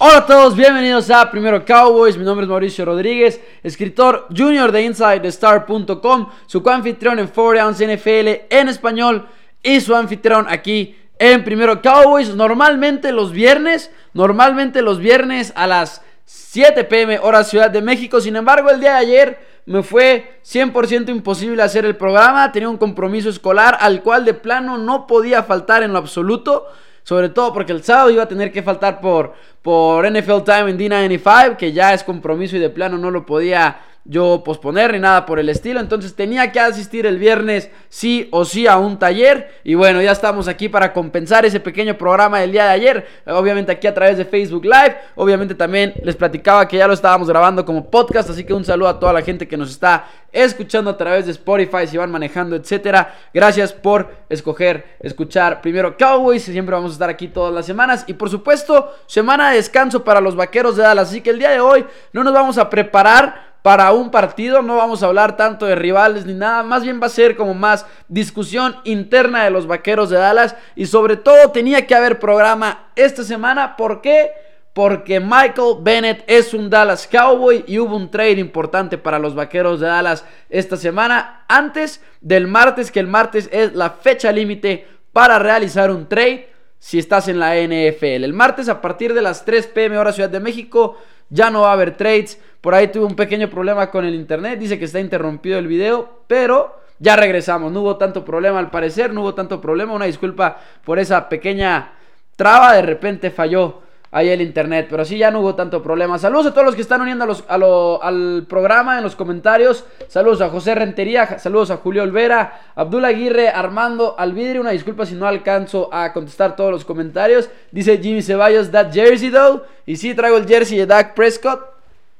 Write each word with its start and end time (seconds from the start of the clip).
Hola 0.00 0.18
a 0.18 0.26
todos, 0.26 0.54
bienvenidos 0.54 1.10
a 1.10 1.28
Primero 1.28 1.64
Cowboys. 1.64 2.16
Mi 2.16 2.24
nombre 2.24 2.44
es 2.44 2.48
Mauricio 2.48 2.84
Rodríguez, 2.84 3.40
escritor 3.64 4.28
junior 4.28 4.70
de 4.70 4.82
InsideTheStar.com, 4.82 6.28
su 6.46 6.62
coanfitrión 6.62 7.18
en 7.18 7.26
4 7.26 7.66
Ounce 7.66 7.96
NFL 7.96 8.46
en 8.48 8.68
español 8.68 9.26
y 9.60 9.80
su 9.80 9.96
anfitrión 9.96 10.46
aquí 10.48 10.96
en 11.18 11.42
Primero 11.42 11.82
Cowboys. 11.82 12.32
Normalmente 12.36 13.10
los 13.10 13.32
viernes, 13.32 13.90
normalmente 14.12 14.82
los 14.82 15.00
viernes 15.00 15.52
a 15.56 15.66
las 15.66 16.00
7 16.26 16.84
pm 16.84 17.18
hora 17.18 17.42
Ciudad 17.42 17.68
de 17.68 17.82
México. 17.82 18.20
Sin 18.20 18.36
embargo, 18.36 18.70
el 18.70 18.78
día 18.78 18.92
de 18.92 18.98
ayer 18.98 19.38
me 19.66 19.82
fue 19.82 20.38
100% 20.44 21.08
imposible 21.08 21.60
hacer 21.60 21.84
el 21.84 21.96
programa. 21.96 22.52
Tenía 22.52 22.68
un 22.68 22.78
compromiso 22.78 23.30
escolar 23.30 23.76
al 23.80 24.04
cual 24.04 24.24
de 24.24 24.34
plano 24.34 24.78
no 24.78 25.08
podía 25.08 25.42
faltar 25.42 25.82
en 25.82 25.92
lo 25.92 25.98
absoluto. 25.98 26.68
Sobre 27.08 27.30
todo 27.30 27.54
porque 27.54 27.72
el 27.72 27.82
sábado 27.82 28.10
iba 28.10 28.24
a 28.24 28.28
tener 28.28 28.52
que 28.52 28.62
faltar 28.62 29.00
por, 29.00 29.32
por 29.62 30.06
NFL 30.06 30.42
Time 30.44 30.70
en 30.72 30.78
D95, 30.78 31.56
que 31.56 31.72
ya 31.72 31.94
es 31.94 32.04
compromiso 32.04 32.54
y 32.54 32.58
de 32.58 32.68
plano 32.68 32.98
no 32.98 33.10
lo 33.10 33.24
podía 33.24 33.80
yo 34.04 34.42
posponer 34.44 34.92
ni 34.92 34.98
nada 34.98 35.26
por 35.26 35.38
el 35.38 35.48
estilo. 35.48 35.80
Entonces 35.80 36.14
tenía 36.14 36.50
que 36.50 36.60
asistir 36.60 37.06
el 37.06 37.18
viernes 37.18 37.70
sí 37.88 38.28
o 38.30 38.44
sí 38.44 38.66
a 38.66 38.78
un 38.78 38.98
taller. 38.98 39.60
Y 39.64 39.74
bueno, 39.74 40.00
ya 40.00 40.12
estamos 40.12 40.48
aquí 40.48 40.68
para 40.68 40.92
compensar 40.92 41.44
ese 41.44 41.60
pequeño 41.60 41.96
programa 41.98 42.40
del 42.40 42.52
día 42.52 42.64
de 42.64 42.70
ayer. 42.70 43.06
Obviamente 43.26 43.72
aquí 43.72 43.86
a 43.86 43.94
través 43.94 44.16
de 44.16 44.24
Facebook 44.24 44.64
Live. 44.64 44.96
Obviamente 45.14 45.54
también 45.54 45.94
les 46.02 46.16
platicaba 46.16 46.66
que 46.66 46.78
ya 46.78 46.86
lo 46.86 46.94
estábamos 46.94 47.28
grabando 47.28 47.64
como 47.64 47.90
podcast. 47.90 48.30
Así 48.30 48.44
que 48.44 48.54
un 48.54 48.64
saludo 48.64 48.88
a 48.88 48.98
toda 48.98 49.12
la 49.12 49.22
gente 49.22 49.46
que 49.46 49.56
nos 49.56 49.70
está 49.70 50.06
escuchando 50.32 50.90
a 50.90 50.96
través 50.96 51.24
de 51.24 51.32
Spotify, 51.32 51.86
si 51.86 51.96
van 51.96 52.10
manejando, 52.10 52.56
etcétera. 52.56 53.14
Gracias 53.32 53.72
por 53.72 54.10
escoger, 54.28 54.96
escuchar 55.00 55.60
primero 55.60 55.96
Cowboys. 55.96 56.44
Siempre 56.44 56.74
vamos 56.74 56.92
a 56.92 56.94
estar 56.94 57.10
aquí 57.10 57.28
todas 57.28 57.52
las 57.52 57.66
semanas. 57.66 58.04
Y 58.06 58.14
por 58.14 58.30
supuesto, 58.30 58.94
semana 59.06 59.50
de 59.50 59.56
descanso 59.56 60.04
para 60.04 60.20
los 60.20 60.36
vaqueros 60.36 60.76
de 60.76 60.82
Dallas. 60.82 61.08
Así 61.08 61.20
que 61.20 61.30
el 61.30 61.38
día 61.38 61.50
de 61.50 61.60
hoy 61.60 61.84
no 62.12 62.24
nos 62.24 62.32
vamos 62.32 62.58
a 62.58 62.70
preparar 62.70 63.47
para 63.62 63.92
un 63.92 64.10
partido. 64.10 64.62
No 64.62 64.76
vamos 64.76 65.02
a 65.02 65.06
hablar 65.06 65.36
tanto 65.36 65.66
de 65.66 65.74
rivales 65.74 66.26
ni 66.26 66.34
nada. 66.34 66.62
Más 66.62 66.82
bien 66.82 67.00
va 67.00 67.06
a 67.06 67.10
ser 67.10 67.36
como 67.36 67.54
más 67.54 67.86
discusión 68.08 68.76
interna 68.84 69.44
de 69.44 69.50
los 69.50 69.66
vaqueros 69.66 70.10
de 70.10 70.18
Dallas. 70.18 70.56
Y 70.74 70.86
sobre 70.86 71.16
todo 71.16 71.50
tenía 71.50 71.86
que 71.86 71.94
haber 71.94 72.18
programa 72.18 72.90
esta 72.96 73.22
semana. 73.22 73.76
¿Por 73.76 74.00
qué? 74.00 74.30
Porque 74.72 75.18
Michael 75.18 75.78
Bennett 75.80 76.24
es 76.26 76.54
un 76.54 76.70
Dallas 76.70 77.08
Cowboy 77.10 77.64
y 77.66 77.78
hubo 77.78 77.96
un 77.96 78.10
trade 78.10 78.38
importante 78.38 78.96
para 78.96 79.18
los 79.18 79.34
vaqueros 79.34 79.80
de 79.80 79.88
Dallas 79.88 80.24
esta 80.48 80.76
semana. 80.76 81.44
Antes 81.48 82.00
del 82.20 82.46
martes, 82.46 82.92
que 82.92 83.00
el 83.00 83.08
martes 83.08 83.48
es 83.52 83.74
la 83.74 83.90
fecha 83.90 84.30
límite 84.30 84.86
para 85.12 85.38
realizar 85.38 85.90
un 85.90 86.08
trade 86.08 86.48
si 86.78 86.98
estás 86.98 87.28
en 87.28 87.40
la 87.40 87.56
NFL. 87.56 88.24
El 88.24 88.32
martes 88.32 88.68
a 88.68 88.80
partir 88.80 89.14
de 89.14 89.22
las 89.22 89.44
3 89.44 89.66
pm 89.68 89.98
hora 89.98 90.12
Ciudad 90.12 90.30
de 90.30 90.40
México 90.40 90.96
ya 91.30 91.50
no 91.50 91.62
va 91.62 91.70
a 91.70 91.72
haber 91.72 91.96
trades. 91.96 92.40
Por 92.60 92.74
ahí 92.74 92.88
tuve 92.88 93.06
un 93.06 93.16
pequeño 93.16 93.48
problema 93.48 93.90
con 93.90 94.04
el 94.04 94.14
internet. 94.14 94.58
Dice 94.58 94.78
que 94.78 94.84
está 94.86 95.00
interrumpido 95.00 95.58
el 95.58 95.66
video, 95.66 96.22
pero 96.26 96.80
ya 96.98 97.16
regresamos. 97.16 97.72
No 97.72 97.82
hubo 97.82 97.96
tanto 97.96 98.24
problema 98.24 98.58
al 98.58 98.70
parecer, 98.70 99.12
no 99.12 99.22
hubo 99.22 99.34
tanto 99.34 99.60
problema. 99.60 99.92
Una 99.92 100.06
disculpa 100.06 100.58
por 100.84 100.98
esa 100.98 101.28
pequeña 101.28 101.92
traba. 102.36 102.74
De 102.74 102.82
repente 102.82 103.30
falló 103.30 103.82
ahí 104.10 104.28
el 104.28 104.40
internet. 104.40 104.86
Pero 104.90 105.04
sí, 105.04 105.18
ya 105.18 105.30
no 105.30 105.40
hubo 105.40 105.54
tanto 105.54 105.82
problema. 105.82 106.18
Saludos 106.18 106.46
a 106.46 106.50
todos 106.52 106.66
los 106.66 106.74
que 106.74 106.82
están 106.82 107.00
uniendo 107.00 107.26
al 107.48 108.46
programa 108.48 108.98
en 108.98 109.04
los 109.04 109.16
comentarios. 109.16 109.84
Saludos 110.08 110.40
a 110.40 110.48
José 110.48 110.74
Rentería, 110.74 111.38
saludos 111.38 111.70
a 111.70 111.76
Julio 111.78 112.02
Olvera, 112.02 112.60
Abdul 112.74 113.04
Aguirre, 113.04 113.48
Armando 113.48 114.14
Alvidri. 114.18 114.58
Una 114.58 114.70
disculpa 114.70 115.06
si 115.06 115.14
no 115.14 115.26
alcanzo 115.26 115.88
a 115.92 116.12
contestar 116.12 116.56
todos 116.56 116.70
los 116.70 116.84
comentarios. 116.84 117.48
Dice 117.70 117.98
Jimmy 117.98 118.22
Ceballos, 118.22 118.70
that 118.70 118.92
jersey 118.92 119.30
though. 119.30 119.62
Y 119.86 119.96
sí, 119.96 120.14
traigo 120.14 120.36
el 120.36 120.46
jersey 120.46 120.78
de 120.78 120.86
Dak 120.86 121.14
Prescott 121.14 121.77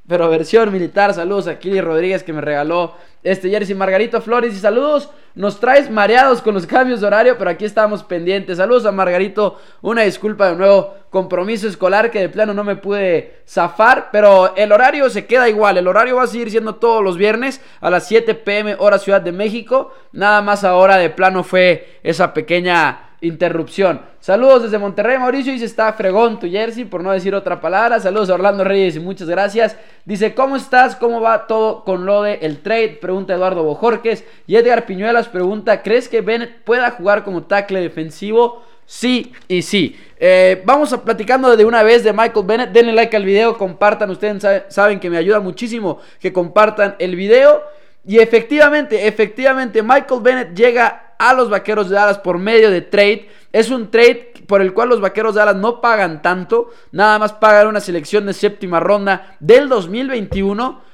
pero 0.08 0.30
versión 0.30 0.72
militar. 0.72 1.12
Saludos 1.12 1.46
a 1.46 1.58
Kili 1.58 1.80
Rodríguez 1.80 2.22
que 2.22 2.32
me 2.32 2.41
regaló 2.41 2.94
este 3.22 3.50
jersey. 3.50 3.74
Margarito 3.76 4.20
Flores 4.22 4.54
y 4.54 4.58
saludos. 4.58 5.10
Nos 5.34 5.60
traes 5.60 5.91
mareados 5.91 6.41
con 6.41 6.54
los 6.54 6.66
cambios 6.66 7.00
de 7.00 7.06
horario, 7.06 7.36
pero 7.38 7.50
aquí 7.50 7.64
estamos 7.64 8.02
pendientes. 8.02 8.56
Saludos 8.56 8.86
a 8.86 8.92
Margarito. 8.92 9.58
Una 9.82 10.02
disculpa 10.02 10.48
de 10.48 10.56
nuevo. 10.56 10.94
Compromiso 11.10 11.69
escolar 11.69 12.10
que 12.10 12.20
de 12.20 12.28
plano 12.28 12.54
no 12.54 12.64
me 12.64 12.76
pude 12.76 13.42
zafar, 13.46 14.08
pero 14.10 14.56
el 14.56 14.72
horario 14.72 15.08
se 15.10 15.26
queda 15.26 15.48
igual. 15.48 15.76
El 15.76 15.86
horario 15.86 16.16
va 16.16 16.25
a 16.25 16.26
seguir 16.26 16.50
siendo 16.50 16.76
todos 16.76 17.04
los 17.04 17.16
viernes 17.16 17.60
a 17.80 17.90
las 17.90 18.08
7 18.08 18.34
pm 18.34 18.76
hora 18.78 18.98
Ciudad 18.98 19.20
de 19.20 19.32
México. 19.32 19.92
Nada 20.12 20.40
más 20.42 20.64
ahora 20.64 20.96
de 20.96 21.10
plano 21.10 21.44
fue 21.44 22.00
esa 22.02 22.32
pequeña 22.34 23.07
interrupción. 23.20 24.00
Saludos 24.20 24.64
desde 24.64 24.78
Monterrey, 24.78 25.18
Mauricio. 25.18 25.52
Dice, 25.52 25.64
está 25.64 25.92
fregón 25.92 26.38
tu 26.38 26.48
jersey, 26.48 26.84
por 26.84 27.02
no 27.02 27.10
decir 27.12 27.34
otra 27.34 27.60
palabra. 27.60 28.00
Saludos 28.00 28.30
a 28.30 28.34
Orlando 28.34 28.64
Reyes 28.64 28.96
y 28.96 29.00
muchas 29.00 29.28
gracias. 29.28 29.76
Dice, 30.04 30.34
¿cómo 30.34 30.56
estás? 30.56 30.96
¿Cómo 30.96 31.20
va 31.20 31.46
todo 31.46 31.84
con 31.84 32.06
lo 32.06 32.22
de 32.22 32.34
el 32.42 32.60
trade? 32.60 32.98
Pregunta 33.00 33.34
Eduardo 33.34 33.64
Bojorques. 33.64 34.24
Y 34.46 34.56
Edgar 34.56 34.86
Piñuelas 34.86 35.28
pregunta, 35.28 35.82
¿crees 35.82 36.08
que 36.08 36.20
Bennett 36.20 36.62
pueda 36.64 36.90
jugar 36.92 37.24
como 37.24 37.44
tackle 37.44 37.80
defensivo? 37.80 38.62
Sí 38.86 39.32
y 39.48 39.62
sí. 39.62 39.98
Eh, 40.18 40.62
vamos 40.64 40.92
a 40.94 41.04
platicando 41.04 41.54
de 41.56 41.64
una 41.64 41.82
vez 41.82 42.04
de 42.04 42.12
Michael 42.12 42.46
Bennett. 42.46 42.70
Denle 42.70 42.92
like 42.92 43.16
al 43.16 43.24
video, 43.24 43.58
compartan. 43.58 44.10
Ustedes 44.10 44.42
saben 44.68 44.98
que 44.98 45.10
me 45.10 45.18
ayuda 45.18 45.40
muchísimo 45.40 45.98
que 46.20 46.32
compartan 46.32 46.96
el 46.98 47.14
video. 47.14 47.62
Y 48.06 48.18
efectivamente, 48.18 49.06
efectivamente, 49.06 49.82
Michael 49.82 50.22
Bennett 50.22 50.54
llega 50.54 51.07
a 51.18 51.34
los 51.34 51.50
Vaqueros 51.50 51.88
de 51.88 51.96
Dallas 51.96 52.18
por 52.18 52.38
medio 52.38 52.70
de 52.70 52.80
trade. 52.80 53.28
Es 53.52 53.70
un 53.70 53.90
trade 53.90 54.32
por 54.46 54.62
el 54.62 54.72
cual 54.72 54.88
los 54.88 55.00
Vaqueros 55.00 55.34
de 55.34 55.40
Dallas 55.40 55.56
no 55.56 55.80
pagan 55.80 56.22
tanto, 56.22 56.70
nada 56.92 57.18
más 57.18 57.32
pagan 57.32 57.66
una 57.66 57.80
selección 57.80 58.26
de 58.26 58.32
séptima 58.32 58.80
ronda 58.80 59.36
del 59.40 59.68
2021. 59.68 60.88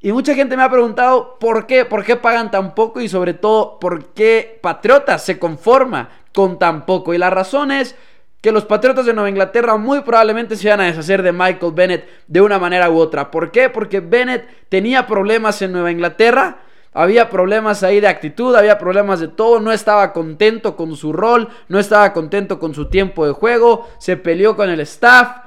Y 0.00 0.12
mucha 0.12 0.34
gente 0.34 0.56
me 0.56 0.62
ha 0.62 0.70
preguntado 0.70 1.38
por 1.40 1.66
qué, 1.66 1.84
por 1.84 2.04
qué 2.04 2.14
pagan 2.14 2.52
tan 2.52 2.74
poco 2.74 3.00
y 3.00 3.08
sobre 3.08 3.34
todo 3.34 3.80
por 3.80 4.12
qué 4.12 4.60
Patriotas 4.62 5.24
se 5.24 5.40
conforma 5.40 6.10
con 6.32 6.58
tan 6.58 6.86
poco. 6.86 7.14
Y 7.14 7.18
la 7.18 7.30
razón 7.30 7.72
es 7.72 7.96
que 8.40 8.52
los 8.52 8.64
Patriotas 8.64 9.06
de 9.06 9.14
Nueva 9.14 9.28
Inglaterra 9.28 9.76
muy 9.76 10.02
probablemente 10.02 10.54
se 10.54 10.68
van 10.68 10.80
a 10.80 10.84
deshacer 10.84 11.22
de 11.22 11.32
Michael 11.32 11.72
Bennett 11.74 12.08
de 12.28 12.40
una 12.40 12.60
manera 12.60 12.88
u 12.90 12.98
otra. 12.98 13.32
¿Por 13.32 13.50
qué? 13.50 13.68
Porque 13.68 13.98
Bennett 13.98 14.46
tenía 14.68 15.08
problemas 15.08 15.60
en 15.62 15.72
Nueva 15.72 15.90
Inglaterra 15.90 16.58
había 16.98 17.30
problemas 17.30 17.84
ahí 17.84 18.00
de 18.00 18.08
actitud, 18.08 18.56
había 18.56 18.76
problemas 18.76 19.20
de 19.20 19.28
todo, 19.28 19.60
no 19.60 19.70
estaba 19.70 20.12
contento 20.12 20.74
con 20.74 20.96
su 20.96 21.12
rol, 21.12 21.48
no 21.68 21.78
estaba 21.78 22.12
contento 22.12 22.58
con 22.58 22.74
su 22.74 22.88
tiempo 22.88 23.24
de 23.24 23.30
juego, 23.30 23.88
se 23.98 24.16
peleó 24.16 24.56
con 24.56 24.68
el 24.68 24.80
staff. 24.80 25.44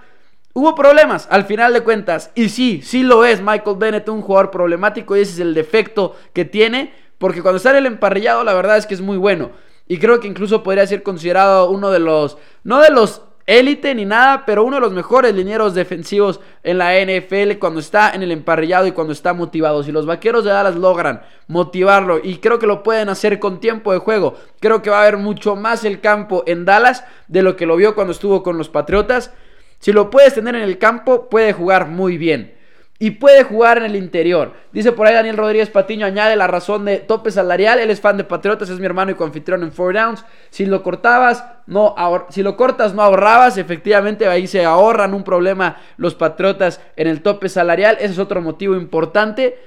Hubo 0.53 0.75
problemas 0.75 1.27
al 1.29 1.43
final 1.43 1.73
de 1.73 1.81
cuentas. 1.81 2.31
Y 2.35 2.47
sí, 2.47 2.81
sí 2.81 3.03
lo 3.03 3.25
es 3.25 3.41
Michael 3.41 3.75
Bennett, 3.77 4.07
un 4.07 4.21
jugador 4.21 4.49
problemático 4.49 5.17
y 5.17 5.19
ese 5.19 5.33
es 5.33 5.39
el 5.39 5.53
defecto 5.53 6.15
que 6.31 6.45
tiene. 6.45 6.93
Porque 7.17 7.41
cuando 7.41 7.57
está 7.57 7.71
en 7.71 7.77
el 7.77 7.85
emparrillado 7.85 8.45
la 8.45 8.53
verdad 8.53 8.77
es 8.77 8.85
que 8.85 8.93
es 8.93 9.01
muy 9.01 9.17
bueno. 9.17 9.51
Y 9.89 9.97
creo 9.97 10.21
que 10.21 10.29
incluso 10.29 10.63
podría 10.63 10.87
ser 10.87 11.03
considerado 11.03 11.69
uno 11.69 11.91
de 11.91 11.99
los, 11.99 12.37
no 12.63 12.79
de 12.79 12.91
los 12.91 13.23
élite 13.45 13.93
ni 13.95 14.05
nada, 14.05 14.45
pero 14.45 14.63
uno 14.63 14.77
de 14.77 14.81
los 14.81 14.93
mejores 14.93 15.33
linieros 15.33 15.73
defensivos 15.73 16.39
en 16.63 16.77
la 16.77 16.93
NFL 16.99 17.57
cuando 17.59 17.79
está 17.79 18.11
en 18.11 18.23
el 18.23 18.31
emparrillado 18.31 18.87
y 18.87 18.91
cuando 18.91 19.13
está 19.13 19.33
motivado. 19.33 19.83
Si 19.83 19.91
los 19.91 20.05
vaqueros 20.05 20.43
de 20.43 20.51
Dallas 20.51 20.75
logran 20.75 21.21
motivarlo 21.47 22.19
y 22.23 22.37
creo 22.37 22.59
que 22.59 22.67
lo 22.67 22.83
pueden 22.83 23.09
hacer 23.09 23.39
con 23.39 23.59
tiempo 23.59 23.93
de 23.93 23.99
juego, 23.99 24.35
creo 24.59 24.81
que 24.81 24.89
va 24.89 24.99
a 24.99 25.01
haber 25.01 25.17
mucho 25.17 25.55
más 25.55 25.83
el 25.83 26.01
campo 26.01 26.43
en 26.47 26.65
Dallas 26.65 27.03
de 27.27 27.43
lo 27.43 27.55
que 27.55 27.65
lo 27.65 27.75
vio 27.75 27.95
cuando 27.95 28.13
estuvo 28.13 28.43
con 28.43 28.57
los 28.57 28.69
Patriotas. 28.69 29.33
Si 29.79 29.91
lo 29.91 30.09
puedes 30.09 30.35
tener 30.35 30.55
en 30.55 30.61
el 30.61 30.77
campo, 30.77 31.29
puede 31.29 31.53
jugar 31.53 31.87
muy 31.87 32.17
bien 32.17 32.60
y 33.01 33.09
puede 33.09 33.43
jugar 33.43 33.79
en 33.79 33.85
el 33.85 33.95
interior. 33.95 34.53
Dice 34.71 34.91
por 34.91 35.07
ahí 35.07 35.15
Daniel 35.15 35.35
Rodríguez 35.35 35.71
Patiño, 35.71 36.05
añade 36.05 36.35
la 36.35 36.45
razón 36.45 36.85
de 36.85 36.99
tope 36.99 37.31
salarial. 37.31 37.79
Él 37.79 37.89
es 37.89 37.99
fan 37.99 38.15
de 38.15 38.23
Patriotas, 38.23 38.69
es 38.69 38.79
mi 38.79 38.85
hermano 38.85 39.09
y 39.09 39.15
confitrión 39.15 39.63
en 39.63 39.71
Four 39.71 39.95
Downs. 39.95 40.23
Si 40.51 40.67
lo 40.67 40.83
cortabas, 40.83 41.43
no 41.65 41.95
si 42.29 42.43
lo 42.43 42.55
cortas, 42.55 42.93
no 42.93 43.01
ahorrabas. 43.01 43.57
Efectivamente, 43.57 44.27
ahí 44.27 44.45
se 44.45 44.63
ahorran 44.63 45.15
un 45.15 45.23
problema 45.23 45.77
los 45.97 46.13
Patriotas 46.13 46.79
en 46.95 47.07
el 47.07 47.23
tope 47.23 47.49
salarial. 47.49 47.97
Ese 47.99 48.13
es 48.13 48.19
otro 48.19 48.39
motivo 48.39 48.75
importante. 48.75 49.57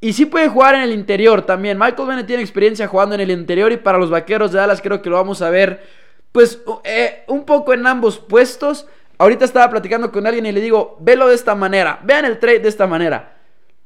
Y 0.00 0.12
sí 0.12 0.26
puede 0.26 0.46
jugar 0.48 0.76
en 0.76 0.82
el 0.82 0.92
interior 0.92 1.42
también. 1.42 1.76
Michael 1.76 2.06
Bennett 2.06 2.28
tiene 2.28 2.44
experiencia 2.44 2.86
jugando 2.86 3.16
en 3.16 3.22
el 3.22 3.32
interior 3.32 3.72
y 3.72 3.76
para 3.76 3.98
los 3.98 4.08
vaqueros 4.08 4.52
de 4.52 4.58
Dallas 4.60 4.80
creo 4.80 5.02
que 5.02 5.10
lo 5.10 5.16
vamos 5.16 5.42
a 5.42 5.50
ver, 5.50 5.82
pues, 6.30 6.62
eh, 6.84 7.24
un 7.26 7.44
poco 7.44 7.74
en 7.74 7.88
ambos 7.88 8.20
puestos. 8.20 8.86
Ahorita 9.18 9.44
estaba 9.44 9.70
platicando 9.70 10.12
con 10.12 10.26
alguien 10.26 10.46
y 10.46 10.52
le 10.52 10.60
digo, 10.60 10.96
velo 11.00 11.28
de 11.28 11.34
esta 11.34 11.54
manera, 11.54 12.00
vean 12.02 12.24
el 12.24 12.38
trade 12.38 12.60
de 12.60 12.68
esta 12.68 12.86
manera. 12.86 13.36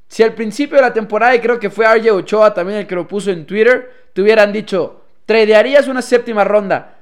Si 0.08 0.22
al 0.24 0.34
principio 0.34 0.76
de 0.76 0.82
la 0.82 0.92
temporada, 0.92 1.34
y 1.34 1.40
creo 1.40 1.60
que 1.60 1.70
fue 1.70 1.86
RJ 1.86 2.10
Ochoa 2.10 2.52
también 2.52 2.80
el 2.80 2.86
que 2.86 2.96
lo 2.96 3.06
puso 3.06 3.30
en 3.30 3.46
Twitter, 3.46 4.08
te 4.12 4.22
hubieran 4.22 4.52
dicho, 4.52 5.04
tradearías 5.24 5.86
una 5.86 6.02
séptima 6.02 6.42
ronda 6.42 6.96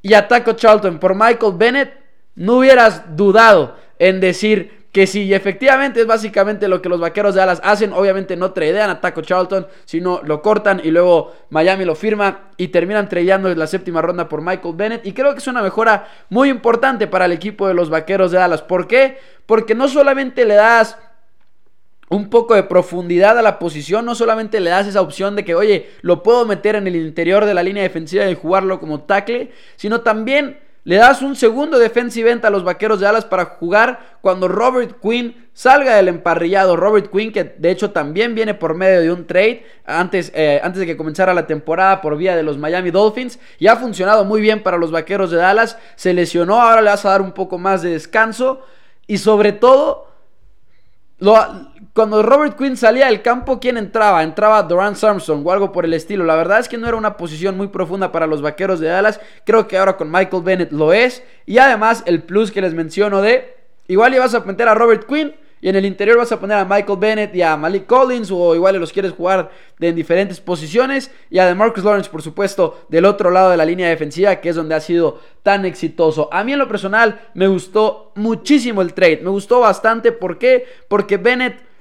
y 0.00 0.14
ataco 0.14 0.52
Charlton 0.52 0.98
por 0.98 1.14
Michael 1.14 1.54
Bennett, 1.56 1.94
no 2.36 2.58
hubieras 2.58 3.16
dudado 3.16 3.76
en 3.98 4.20
decir 4.20 4.81
que 4.92 5.06
si 5.06 5.32
efectivamente 5.32 6.02
es 6.02 6.06
básicamente 6.06 6.68
lo 6.68 6.82
que 6.82 6.90
los 6.90 7.00
vaqueros 7.00 7.34
de 7.34 7.40
Dallas 7.40 7.62
hacen, 7.64 7.94
obviamente 7.94 8.36
no 8.36 8.52
tradean 8.52 8.90
a 8.90 9.00
Taco 9.00 9.22
Charlton, 9.22 9.66
sino 9.86 10.20
lo 10.22 10.42
cortan 10.42 10.82
y 10.84 10.90
luego 10.90 11.32
Miami 11.48 11.86
lo 11.86 11.94
firma 11.94 12.50
y 12.58 12.68
terminan 12.68 13.08
tradeando 13.08 13.50
en 13.50 13.58
la 13.58 13.66
séptima 13.66 14.02
ronda 14.02 14.28
por 14.28 14.42
Michael 14.42 14.74
Bennett. 14.76 15.06
Y 15.06 15.12
creo 15.14 15.32
que 15.32 15.38
es 15.38 15.46
una 15.46 15.62
mejora 15.62 16.08
muy 16.28 16.50
importante 16.50 17.06
para 17.06 17.24
el 17.24 17.32
equipo 17.32 17.66
de 17.66 17.72
los 17.72 17.88
vaqueros 17.88 18.32
de 18.32 18.38
Dallas. 18.38 18.60
¿Por 18.60 18.86
qué? 18.86 19.18
Porque 19.46 19.74
no 19.74 19.88
solamente 19.88 20.44
le 20.44 20.54
das 20.54 20.98
un 22.10 22.28
poco 22.28 22.54
de 22.54 22.64
profundidad 22.64 23.38
a 23.38 23.42
la 23.42 23.58
posición, 23.58 24.04
no 24.04 24.14
solamente 24.14 24.60
le 24.60 24.68
das 24.68 24.86
esa 24.86 25.00
opción 25.00 25.34
de 25.36 25.44
que, 25.46 25.54
oye, 25.54 25.88
lo 26.02 26.22
puedo 26.22 26.44
meter 26.44 26.76
en 26.76 26.86
el 26.86 26.96
interior 26.96 27.46
de 27.46 27.54
la 27.54 27.62
línea 27.62 27.82
defensiva 27.82 28.26
y 28.26 28.34
jugarlo 28.34 28.78
como 28.78 29.04
tackle, 29.04 29.50
sino 29.76 30.02
también 30.02 30.58
le 30.84 30.96
das 30.96 31.22
un 31.22 31.36
segundo 31.36 31.78
defensive 31.78 32.28
end 32.28 32.44
a 32.44 32.50
los 32.50 32.64
vaqueros 32.64 32.98
de 32.98 33.06
alas 33.06 33.24
para 33.24 33.44
jugar 33.44 34.16
cuando 34.20 34.48
Robert 34.48 34.98
Quinn 35.00 35.48
salga 35.52 35.94
del 35.94 36.08
emparrillado. 36.08 36.76
Robert 36.76 37.08
Quinn, 37.10 37.32
que 37.32 37.44
de 37.44 37.70
hecho 37.70 37.92
también 37.92 38.34
viene 38.34 38.54
por 38.54 38.74
medio 38.74 39.00
de 39.00 39.12
un 39.12 39.26
trade 39.26 39.64
antes, 39.84 40.32
eh, 40.34 40.60
antes 40.62 40.80
de 40.80 40.86
que 40.86 40.96
comenzara 40.96 41.34
la 41.34 41.46
temporada 41.46 42.00
por 42.00 42.16
vía 42.16 42.34
de 42.34 42.42
los 42.42 42.58
Miami 42.58 42.90
Dolphins. 42.90 43.38
Y 43.60 43.68
ha 43.68 43.76
funcionado 43.76 44.24
muy 44.24 44.40
bien 44.40 44.62
para 44.64 44.76
los 44.76 44.90
vaqueros 44.90 45.30
de 45.30 45.36
Dallas. 45.36 45.78
Se 45.94 46.14
lesionó, 46.14 46.60
ahora 46.60 46.82
le 46.82 46.90
vas 46.90 47.04
a 47.04 47.10
dar 47.10 47.22
un 47.22 47.32
poco 47.32 47.58
más 47.58 47.82
de 47.82 47.90
descanso. 47.90 48.66
Y 49.06 49.18
sobre 49.18 49.52
todo, 49.52 50.08
lo, 51.18 51.71
cuando 51.94 52.22
Robert 52.22 52.56
Quinn 52.56 52.76
salía 52.76 53.06
del 53.06 53.20
campo, 53.20 53.60
¿quién 53.60 53.76
entraba? 53.76 54.22
Entraba 54.22 54.62
Doran 54.62 54.96
Samson 54.96 55.42
o 55.44 55.52
algo 55.52 55.72
por 55.72 55.84
el 55.84 55.92
estilo. 55.92 56.24
La 56.24 56.36
verdad 56.36 56.58
es 56.58 56.68
que 56.68 56.78
no 56.78 56.88
era 56.88 56.96
una 56.96 57.18
posición 57.18 57.56
muy 57.56 57.68
profunda 57.68 58.10
para 58.12 58.26
los 58.26 58.40
vaqueros 58.40 58.80
de 58.80 58.88
Dallas. 58.88 59.20
Creo 59.44 59.68
que 59.68 59.76
ahora 59.76 59.98
con 59.98 60.10
Michael 60.10 60.42
Bennett 60.42 60.72
lo 60.72 60.94
es. 60.94 61.22
Y 61.44 61.58
además 61.58 62.02
el 62.06 62.22
plus 62.22 62.50
que 62.50 62.62
les 62.62 62.72
menciono 62.72 63.20
de... 63.20 63.56
Igual 63.88 64.14
ibas 64.14 64.32
a 64.32 64.40
meter 64.40 64.68
a 64.68 64.74
Robert 64.74 65.06
Quinn 65.06 65.34
y 65.60 65.68
en 65.68 65.76
el 65.76 65.84
interior 65.84 66.16
vas 66.16 66.32
a 66.32 66.40
poner 66.40 66.56
a 66.56 66.64
Michael 66.64 66.98
Bennett 66.98 67.34
y 67.36 67.42
a 67.42 67.56
Malik 67.56 67.86
Collins 67.86 68.30
o 68.32 68.54
igual 68.54 68.80
los 68.80 68.92
quieres 68.92 69.12
jugar 69.12 69.50
en 69.78 69.94
diferentes 69.94 70.40
posiciones. 70.40 71.10
Y 71.30 71.38
a 71.38 71.54
Marcus 71.54 71.84
Lawrence, 71.84 72.10
por 72.10 72.20
supuesto, 72.20 72.86
del 72.88 73.04
otro 73.04 73.30
lado 73.30 73.50
de 73.50 73.56
la 73.56 73.64
línea 73.64 73.88
defensiva, 73.88 74.36
que 74.36 74.48
es 74.48 74.56
donde 74.56 74.74
ha 74.74 74.80
sido 74.80 75.20
tan 75.42 75.64
exitoso. 75.64 76.28
A 76.32 76.42
mí 76.42 76.54
en 76.54 76.58
lo 76.58 76.68
personal 76.68 77.28
me 77.34 77.46
gustó 77.46 78.12
muchísimo 78.16 78.80
el 78.80 78.94
trade. 78.94 79.20
Me 79.22 79.30
gustó 79.30 79.60
bastante. 79.60 80.10
¿Por 80.10 80.38
qué? 80.38 80.66
Porque 80.88 81.16
Bennett 81.16 81.71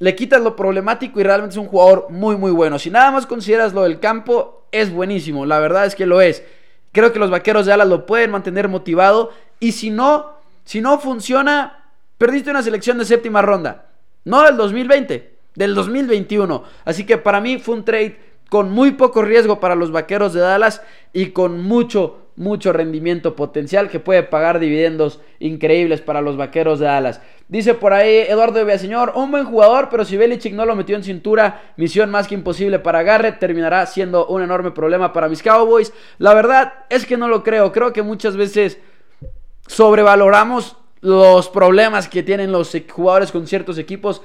le 0.00 0.16
quitas 0.16 0.42
lo 0.42 0.56
problemático 0.56 1.20
y 1.20 1.22
realmente 1.22 1.52
es 1.52 1.58
un 1.58 1.68
jugador 1.68 2.08
muy 2.10 2.36
muy 2.36 2.50
bueno. 2.50 2.80
Si 2.80 2.90
nada 2.90 3.12
más 3.12 3.26
consideras 3.26 3.72
lo 3.72 3.84
del 3.84 4.00
campo, 4.00 4.66
es 4.72 4.92
buenísimo. 4.92 5.46
La 5.46 5.60
verdad 5.60 5.86
es 5.86 5.94
que 5.94 6.06
lo 6.06 6.20
es. 6.20 6.42
Creo 6.90 7.12
que 7.12 7.20
los 7.20 7.30
vaqueros 7.30 7.66
de 7.66 7.72
alas 7.72 7.86
lo 7.86 8.04
pueden 8.06 8.32
mantener 8.32 8.66
motivado. 8.66 9.30
Y 9.60 9.72
si 9.72 9.90
no, 9.90 10.38
si 10.64 10.80
no 10.80 10.98
funciona, 10.98 11.80
Perdiste 12.20 12.50
una 12.50 12.62
selección 12.62 12.98
de 12.98 13.06
séptima 13.06 13.40
ronda. 13.40 13.86
No 14.26 14.42
del 14.42 14.58
2020, 14.58 15.38
del 15.54 15.74
2021. 15.74 16.64
Así 16.84 17.06
que 17.06 17.16
para 17.16 17.40
mí 17.40 17.58
fue 17.58 17.76
un 17.76 17.86
trade 17.86 18.20
con 18.50 18.70
muy 18.70 18.90
poco 18.90 19.22
riesgo 19.22 19.58
para 19.58 19.74
los 19.74 19.90
vaqueros 19.90 20.34
de 20.34 20.40
Dallas 20.40 20.82
y 21.14 21.30
con 21.30 21.62
mucho, 21.62 22.19
mucho 22.36 22.72
rendimiento 22.72 23.36
potencial 23.36 23.88
que 23.88 24.00
puede 24.00 24.22
pagar 24.22 24.58
dividendos 24.58 25.20
increíbles 25.38 26.00
para 26.00 26.20
los 26.20 26.36
vaqueros 26.36 26.78
de 26.78 26.86
Dallas. 26.86 27.20
Dice 27.48 27.74
por 27.74 27.92
ahí 27.92 28.18
Eduardo 28.28 28.64
Villaseñor, 28.64 29.12
un 29.16 29.30
buen 29.30 29.44
jugador, 29.44 29.88
pero 29.90 30.04
si 30.04 30.16
Belichick 30.16 30.54
no 30.54 30.64
lo 30.64 30.76
metió 30.76 30.96
en 30.96 31.02
cintura, 31.02 31.72
misión 31.76 32.10
más 32.10 32.28
que 32.28 32.34
imposible 32.34 32.78
para 32.78 33.02
Garrett, 33.02 33.38
terminará 33.38 33.84
siendo 33.86 34.26
un 34.26 34.42
enorme 34.42 34.70
problema 34.70 35.12
para 35.12 35.28
mis 35.28 35.42
Cowboys. 35.42 35.92
La 36.18 36.32
verdad 36.32 36.74
es 36.88 37.06
que 37.06 37.16
no 37.16 37.26
lo 37.26 37.42
creo, 37.42 37.72
creo 37.72 37.92
que 37.92 38.02
muchas 38.02 38.36
veces 38.36 38.78
sobrevaloramos 39.66 40.76
los 41.00 41.48
problemas 41.48 42.08
que 42.08 42.22
tienen 42.22 42.52
los 42.52 42.76
jugadores 42.90 43.32
con 43.32 43.46
ciertos 43.46 43.78
equipos. 43.78 44.22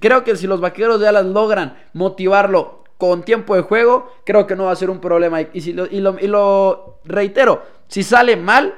creo 0.00 0.22
que 0.22 0.36
si 0.36 0.46
los 0.46 0.60
vaqueros 0.60 1.00
de 1.00 1.08
alas 1.08 1.26
logran 1.26 1.76
motivarlo 1.92 2.83
con 2.98 3.22
tiempo 3.22 3.54
de 3.54 3.62
juego, 3.62 4.12
creo 4.24 4.46
que 4.46 4.56
no 4.56 4.64
va 4.64 4.72
a 4.72 4.76
ser 4.76 4.90
un 4.90 5.00
problema. 5.00 5.40
Y, 5.40 5.60
si 5.60 5.72
lo, 5.72 5.86
y, 5.86 6.00
lo, 6.00 7.00
reitero, 7.04 7.62
si 7.88 8.02
sale 8.02 8.36
mal, 8.36 8.74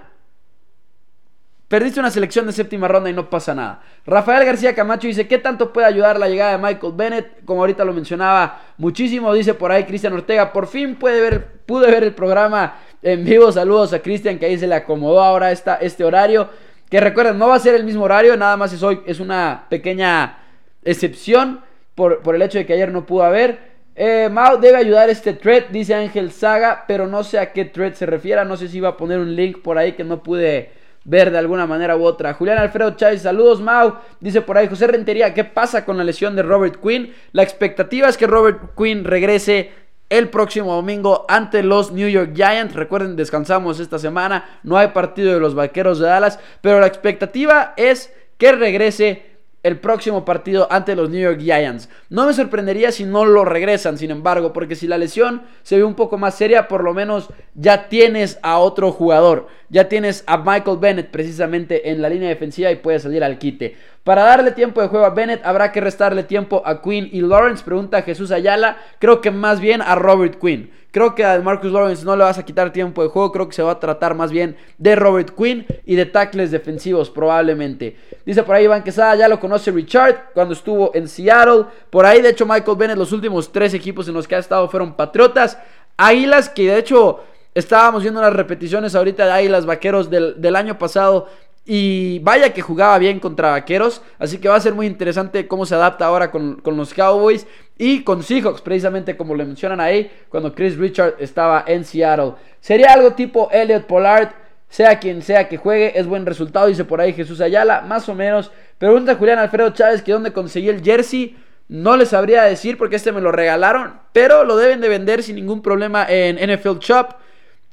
perdiste 1.68 2.00
una 2.00 2.10
selección 2.10 2.46
de 2.46 2.52
séptima 2.52 2.88
ronda 2.88 3.10
y 3.10 3.12
no 3.12 3.28
pasa 3.28 3.54
nada. 3.54 3.82
Rafael 4.06 4.44
García 4.44 4.74
Camacho 4.74 5.06
dice, 5.06 5.26
¿qué 5.28 5.38
tanto 5.38 5.72
puede 5.72 5.86
ayudar 5.86 6.18
la 6.18 6.28
llegada 6.28 6.52
de 6.52 6.58
Michael 6.58 6.92
Bennett? 6.96 7.44
Como 7.44 7.60
ahorita 7.60 7.84
lo 7.84 7.92
mencionaba 7.92 8.62
muchísimo, 8.78 9.32
dice 9.34 9.54
por 9.54 9.70
ahí 9.72 9.84
Cristian 9.84 10.12
Ortega, 10.12 10.52
por 10.52 10.66
fin 10.66 10.96
puede 10.96 11.20
ver, 11.20 11.60
pude 11.66 11.90
ver 11.90 12.04
el 12.04 12.14
programa 12.14 12.78
en 13.02 13.24
vivo. 13.24 13.52
Saludos 13.52 13.92
a 13.92 14.00
Cristian, 14.00 14.38
que 14.38 14.46
ahí 14.46 14.58
se 14.58 14.66
le 14.66 14.74
acomodó 14.74 15.22
ahora 15.22 15.52
esta, 15.52 15.76
este 15.76 16.04
horario. 16.04 16.48
Que 16.90 17.00
recuerden, 17.00 17.38
no 17.38 17.48
va 17.48 17.56
a 17.56 17.60
ser 17.60 17.74
el 17.74 17.84
mismo 17.84 18.04
horario, 18.04 18.36
nada 18.36 18.56
más 18.56 18.72
es 18.72 18.82
hoy, 18.82 19.00
es 19.06 19.18
una 19.18 19.66
pequeña 19.68 20.38
excepción 20.84 21.60
por, 21.96 22.20
el 22.34 22.42
hecho 22.42 22.58
de 22.58 22.66
que 22.66 22.74
ayer 22.74 22.92
no 22.92 23.06
pudo 23.06 23.24
haber. 23.24 23.75
Eh, 23.98 24.28
Mao 24.30 24.58
debe 24.58 24.76
ayudar 24.76 25.08
este 25.08 25.32
thread, 25.32 25.68
dice 25.70 25.94
Ángel 25.94 26.30
Saga, 26.30 26.84
pero 26.86 27.06
no 27.06 27.24
sé 27.24 27.38
a 27.38 27.52
qué 27.52 27.64
thread 27.64 27.94
se 27.94 28.04
refiera. 28.04 28.44
No 28.44 28.58
sé 28.58 28.68
si 28.68 28.76
iba 28.76 28.90
a 28.90 28.96
poner 28.96 29.18
un 29.18 29.34
link 29.34 29.62
por 29.62 29.78
ahí 29.78 29.92
que 29.92 30.04
no 30.04 30.22
pude 30.22 30.70
ver 31.04 31.30
de 31.30 31.38
alguna 31.38 31.66
manera 31.66 31.96
u 31.96 32.04
otra. 32.04 32.34
Julián 32.34 32.58
Alfredo 32.58 32.90
Chávez, 32.90 33.22
saludos 33.22 33.62
Mau. 33.62 33.94
Dice 34.20 34.42
por 34.42 34.58
ahí 34.58 34.68
José 34.68 34.86
Rentería, 34.86 35.32
¿qué 35.32 35.44
pasa 35.44 35.86
con 35.86 35.96
la 35.96 36.04
lesión 36.04 36.36
de 36.36 36.42
Robert 36.42 36.78
Quinn? 36.82 37.14
La 37.32 37.42
expectativa 37.42 38.08
es 38.08 38.18
que 38.18 38.26
Robert 38.26 38.74
Quinn 38.76 39.04
regrese 39.04 39.70
el 40.10 40.28
próximo 40.28 40.74
domingo 40.74 41.24
ante 41.28 41.62
los 41.62 41.90
New 41.90 42.08
York 42.08 42.32
Giants. 42.34 42.74
Recuerden, 42.74 43.16
descansamos 43.16 43.80
esta 43.80 43.98
semana, 43.98 44.60
no 44.62 44.76
hay 44.76 44.88
partido 44.88 45.32
de 45.32 45.40
los 45.40 45.54
Vaqueros 45.54 46.00
de 46.00 46.06
Dallas, 46.06 46.38
pero 46.60 46.80
la 46.80 46.86
expectativa 46.86 47.72
es 47.78 48.12
que 48.36 48.52
regrese 48.52 49.35
el 49.66 49.80
próximo 49.80 50.24
partido 50.24 50.68
ante 50.70 50.94
los 50.94 51.10
New 51.10 51.20
York 51.20 51.40
Giants. 51.40 51.88
No 52.08 52.24
me 52.24 52.32
sorprendería 52.32 52.92
si 52.92 53.04
no 53.04 53.24
lo 53.24 53.44
regresan, 53.44 53.98
sin 53.98 54.12
embargo, 54.12 54.52
porque 54.52 54.76
si 54.76 54.86
la 54.86 54.96
lesión 54.96 55.42
se 55.64 55.76
ve 55.76 55.82
un 55.82 55.94
poco 55.94 56.18
más 56.18 56.36
seria, 56.36 56.68
por 56.68 56.84
lo 56.84 56.94
menos 56.94 57.30
ya 57.54 57.88
tienes 57.88 58.38
a 58.42 58.58
otro 58.58 58.92
jugador. 58.92 59.48
Ya 59.68 59.88
tienes 59.88 60.22
a 60.28 60.36
Michael 60.38 60.78
Bennett 60.78 61.10
precisamente 61.10 61.90
en 61.90 62.00
la 62.00 62.08
línea 62.08 62.28
defensiva 62.28 62.70
y 62.70 62.76
puede 62.76 63.00
salir 63.00 63.24
al 63.24 63.38
quite. 63.38 63.76
Para 64.04 64.22
darle 64.22 64.52
tiempo 64.52 64.80
de 64.80 64.86
juego 64.86 65.04
a 65.04 65.10
Bennett 65.10 65.44
habrá 65.44 65.72
que 65.72 65.80
restarle 65.80 66.22
tiempo 66.22 66.62
a 66.64 66.80
Quinn 66.80 67.08
y 67.10 67.22
Lawrence, 67.22 67.64
pregunta 67.64 68.02
Jesús 68.02 68.30
Ayala. 68.30 68.76
Creo 69.00 69.20
que 69.20 69.32
más 69.32 69.58
bien 69.58 69.82
a 69.82 69.96
Robert 69.96 70.38
Quinn. 70.40 70.70
Creo 70.96 71.14
que 71.14 71.26
a 71.26 71.38
Marcus 71.42 71.70
Lawrence 71.70 72.06
no 72.06 72.16
le 72.16 72.24
vas 72.24 72.38
a 72.38 72.42
quitar 72.42 72.72
tiempo 72.72 73.02
de 73.02 73.10
juego. 73.10 73.30
Creo 73.30 73.46
que 73.46 73.54
se 73.54 73.62
va 73.62 73.72
a 73.72 73.78
tratar 73.78 74.14
más 74.14 74.32
bien 74.32 74.56
de 74.78 74.96
Robert 74.96 75.28
Quinn 75.36 75.66
y 75.84 75.94
de 75.94 76.06
tackles 76.06 76.50
defensivos, 76.50 77.10
probablemente. 77.10 77.98
Dice 78.24 78.42
por 78.42 78.54
ahí 78.54 78.64
Iván 78.64 78.82
Quesada, 78.82 79.14
ya 79.14 79.28
lo 79.28 79.38
conoce 79.38 79.70
Richard 79.70 80.30
cuando 80.32 80.54
estuvo 80.54 80.92
en 80.94 81.06
Seattle. 81.06 81.66
Por 81.90 82.06
ahí, 82.06 82.22
de 82.22 82.30
hecho, 82.30 82.46
Michael 82.46 82.78
Bennett, 82.78 82.96
los 82.96 83.12
últimos 83.12 83.52
tres 83.52 83.74
equipos 83.74 84.08
en 84.08 84.14
los 84.14 84.26
que 84.26 84.36
ha 84.36 84.38
estado 84.38 84.70
fueron 84.70 84.94
Patriotas. 84.94 85.58
Águilas, 85.98 86.48
que 86.48 86.70
de 86.70 86.78
hecho 86.78 87.20
estábamos 87.52 88.00
viendo 88.00 88.20
unas 88.20 88.32
repeticiones 88.32 88.94
ahorita 88.94 89.26
de 89.26 89.32
Águilas 89.32 89.66
Vaqueros 89.66 90.08
del, 90.08 90.40
del 90.40 90.56
año 90.56 90.78
pasado. 90.78 91.28
Y 91.68 92.20
vaya 92.20 92.54
que 92.54 92.62
jugaba 92.62 92.96
bien 92.98 93.18
contra 93.18 93.50
Vaqueros. 93.50 94.00
Así 94.20 94.38
que 94.38 94.48
va 94.48 94.54
a 94.54 94.60
ser 94.60 94.72
muy 94.72 94.86
interesante 94.86 95.48
cómo 95.48 95.66
se 95.66 95.74
adapta 95.74 96.06
ahora 96.06 96.30
con, 96.30 96.62
los 96.64 96.94
Cowboys. 96.94 97.46
Y 97.76 98.04
con 98.04 98.22
Seahawks, 98.22 98.62
precisamente 98.62 99.16
como 99.16 99.34
le 99.34 99.44
mencionan 99.44 99.80
ahí, 99.80 100.10
cuando 100.28 100.54
Chris 100.54 100.76
Richard 100.78 101.16
estaba 101.18 101.64
en 101.66 101.84
Seattle. 101.84 102.34
Sería 102.60 102.92
algo 102.92 103.12
tipo 103.12 103.50
Elliot 103.50 103.86
Pollard, 103.86 104.30
sea 104.68 104.98
quien 104.98 105.20
sea 105.22 105.48
que 105.48 105.56
juegue, 105.56 105.98
es 105.98 106.06
buen 106.06 106.24
resultado, 106.24 106.68
dice 106.68 106.84
por 106.84 107.00
ahí 107.00 107.12
Jesús 107.12 107.40
Ayala, 107.40 107.82
más 107.82 108.08
o 108.08 108.14
menos. 108.14 108.50
Pregunta 108.78 109.16
Julián 109.16 109.38
Alfredo 109.38 109.70
Chávez 109.70 110.02
que 110.02 110.12
dónde 110.12 110.32
conseguí 110.32 110.68
el 110.68 110.82
jersey. 110.82 111.36
No 111.68 111.96
les 111.96 112.10
sabría 112.10 112.44
decir 112.44 112.78
porque 112.78 112.96
este 112.96 113.10
me 113.10 113.20
lo 113.20 113.32
regalaron, 113.32 113.94
pero 114.12 114.44
lo 114.44 114.56
deben 114.56 114.80
de 114.80 114.88
vender 114.88 115.22
sin 115.22 115.34
ningún 115.34 115.62
problema 115.62 116.06
en 116.08 116.36
NFL 116.36 116.78
Shop 116.78 117.16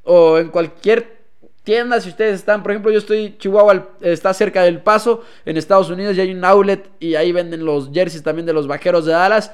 o 0.03 0.39
en 0.39 0.49
cualquier 0.49 1.12
tiendas, 1.63 2.03
si 2.03 2.09
ustedes 2.09 2.35
están, 2.35 2.61
por 2.61 2.71
ejemplo, 2.71 2.91
yo 2.91 2.99
estoy, 2.99 3.35
Chihuahua 3.37 3.89
está 4.01 4.33
cerca 4.33 4.63
del 4.63 4.81
Paso, 4.81 5.23
en 5.45 5.57
Estados 5.57 5.89
Unidos, 5.89 6.15
y 6.17 6.21
hay 6.21 6.31
un 6.31 6.43
outlet 6.43 6.89
y 6.99 7.15
ahí 7.15 7.31
venden 7.31 7.65
los 7.65 7.91
jerseys 7.91 8.23
también 8.23 8.45
de 8.45 8.53
los 8.53 8.67
Vaqueros 8.67 9.05
de 9.05 9.13
Dallas, 9.13 9.51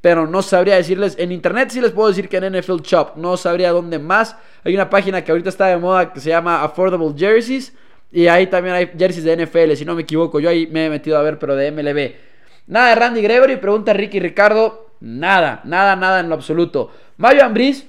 pero 0.00 0.26
no 0.26 0.42
sabría 0.42 0.76
decirles, 0.76 1.16
en 1.18 1.32
internet 1.32 1.70
sí 1.70 1.80
les 1.80 1.92
puedo 1.92 2.08
decir 2.08 2.28
que 2.28 2.36
en 2.36 2.58
NFL 2.58 2.80
Shop, 2.82 3.16
no 3.16 3.36
sabría 3.36 3.72
dónde 3.72 3.98
más, 3.98 4.36
hay 4.64 4.74
una 4.74 4.88
página 4.88 5.24
que 5.24 5.32
ahorita 5.32 5.48
está 5.48 5.66
de 5.66 5.76
moda 5.78 6.12
que 6.12 6.20
se 6.20 6.30
llama 6.30 6.62
Affordable 6.62 7.14
Jerseys, 7.16 7.74
y 8.12 8.26
ahí 8.26 8.46
también 8.46 8.74
hay 8.74 8.90
jerseys 8.98 9.24
de 9.24 9.44
NFL, 9.44 9.74
si 9.74 9.84
no 9.84 9.94
me 9.94 10.02
equivoco, 10.02 10.40
yo 10.40 10.50
ahí 10.50 10.66
me 10.66 10.86
he 10.86 10.90
metido 10.90 11.16
a 11.16 11.22
ver, 11.22 11.38
pero 11.38 11.54
de 11.56 11.70
MLB. 11.70 12.14
Nada 12.66 12.90
de 12.90 12.94
Randy 12.96 13.22
Gregory, 13.22 13.56
pregunta 13.56 13.92
Ricky 13.92 14.20
Ricardo, 14.20 14.90
nada, 15.00 15.60
nada, 15.64 15.96
nada 15.96 16.20
en 16.20 16.28
lo 16.28 16.34
absoluto. 16.34 16.90
Mayo 17.16 17.44
Ambris 17.44 17.86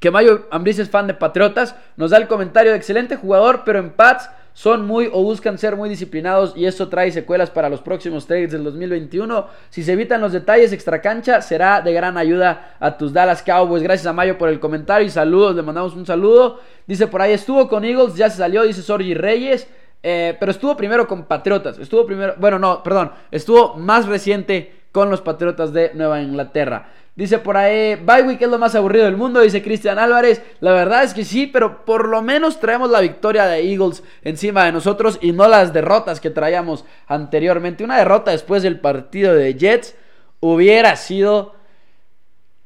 que 0.00 0.10
Mayo 0.10 0.46
Ambris 0.50 0.78
es 0.78 0.90
fan 0.90 1.06
de 1.06 1.14
Patriotas, 1.14 1.74
nos 1.96 2.10
da 2.10 2.18
el 2.18 2.28
comentario 2.28 2.72
de 2.72 2.78
excelente 2.78 3.16
jugador, 3.16 3.62
pero 3.64 3.78
en 3.78 3.90
Pats 3.90 4.30
son 4.58 4.86
muy 4.86 5.08
o 5.12 5.22
buscan 5.22 5.56
ser 5.56 5.76
muy 5.76 5.88
disciplinados 5.88 6.52
y 6.56 6.66
eso 6.66 6.88
trae 6.88 7.12
secuelas 7.12 7.48
para 7.48 7.68
los 7.68 7.80
próximos 7.80 8.26
trades 8.26 8.50
del 8.50 8.64
2021. 8.64 9.46
Si 9.70 9.84
se 9.84 9.92
evitan 9.92 10.20
los 10.20 10.32
detalles 10.32 10.72
extra 10.72 11.00
cancha, 11.00 11.40
será 11.42 11.80
de 11.80 11.92
gran 11.92 12.18
ayuda 12.18 12.74
a 12.80 12.96
tus 12.98 13.12
Dallas 13.12 13.42
Cowboys. 13.42 13.84
Gracias 13.84 14.08
a 14.08 14.12
Mayo 14.12 14.36
por 14.36 14.48
el 14.48 14.58
comentario 14.58 15.06
y 15.06 15.10
saludos, 15.10 15.54
le 15.54 15.62
mandamos 15.62 15.94
un 15.94 16.04
saludo. 16.04 16.58
Dice 16.88 17.06
por 17.06 17.22
ahí, 17.22 17.34
estuvo 17.34 17.68
con 17.68 17.84
Eagles, 17.84 18.16
ya 18.16 18.28
se 18.30 18.38
salió, 18.38 18.64
dice 18.64 18.82
Sorgi 18.82 19.14
Reyes. 19.14 19.68
Eh, 20.02 20.36
pero 20.40 20.50
estuvo 20.50 20.76
primero 20.76 21.06
con 21.06 21.26
Patriotas. 21.26 21.78
Estuvo 21.78 22.04
primero, 22.04 22.34
bueno, 22.38 22.58
no, 22.58 22.82
perdón. 22.82 23.12
Estuvo 23.30 23.74
más 23.74 24.06
reciente 24.06 24.72
con 24.90 25.08
los 25.08 25.20
Patriotas 25.20 25.72
de 25.72 25.92
Nueva 25.94 26.20
Inglaterra. 26.20 26.88
Dice 27.18 27.40
por 27.40 27.56
ahí, 27.56 27.96
Bywick 27.96 28.40
es 28.42 28.48
lo 28.48 28.60
más 28.60 28.76
aburrido 28.76 29.04
del 29.04 29.16
mundo, 29.16 29.40
dice 29.40 29.60
Cristian 29.60 29.98
Álvarez. 29.98 30.40
La 30.60 30.70
verdad 30.70 31.02
es 31.02 31.14
que 31.14 31.24
sí, 31.24 31.48
pero 31.48 31.84
por 31.84 32.06
lo 32.06 32.22
menos 32.22 32.60
traemos 32.60 32.90
la 32.90 33.00
victoria 33.00 33.46
de 33.46 33.58
Eagles 33.58 34.04
encima 34.22 34.64
de 34.64 34.70
nosotros 34.70 35.18
y 35.20 35.32
no 35.32 35.48
las 35.48 35.72
derrotas 35.72 36.20
que 36.20 36.30
traíamos 36.30 36.84
anteriormente. 37.08 37.82
Una 37.82 37.98
derrota 37.98 38.30
después 38.30 38.62
del 38.62 38.78
partido 38.78 39.34
de 39.34 39.52
Jets 39.54 39.96
hubiera 40.38 40.94
sido 40.94 41.56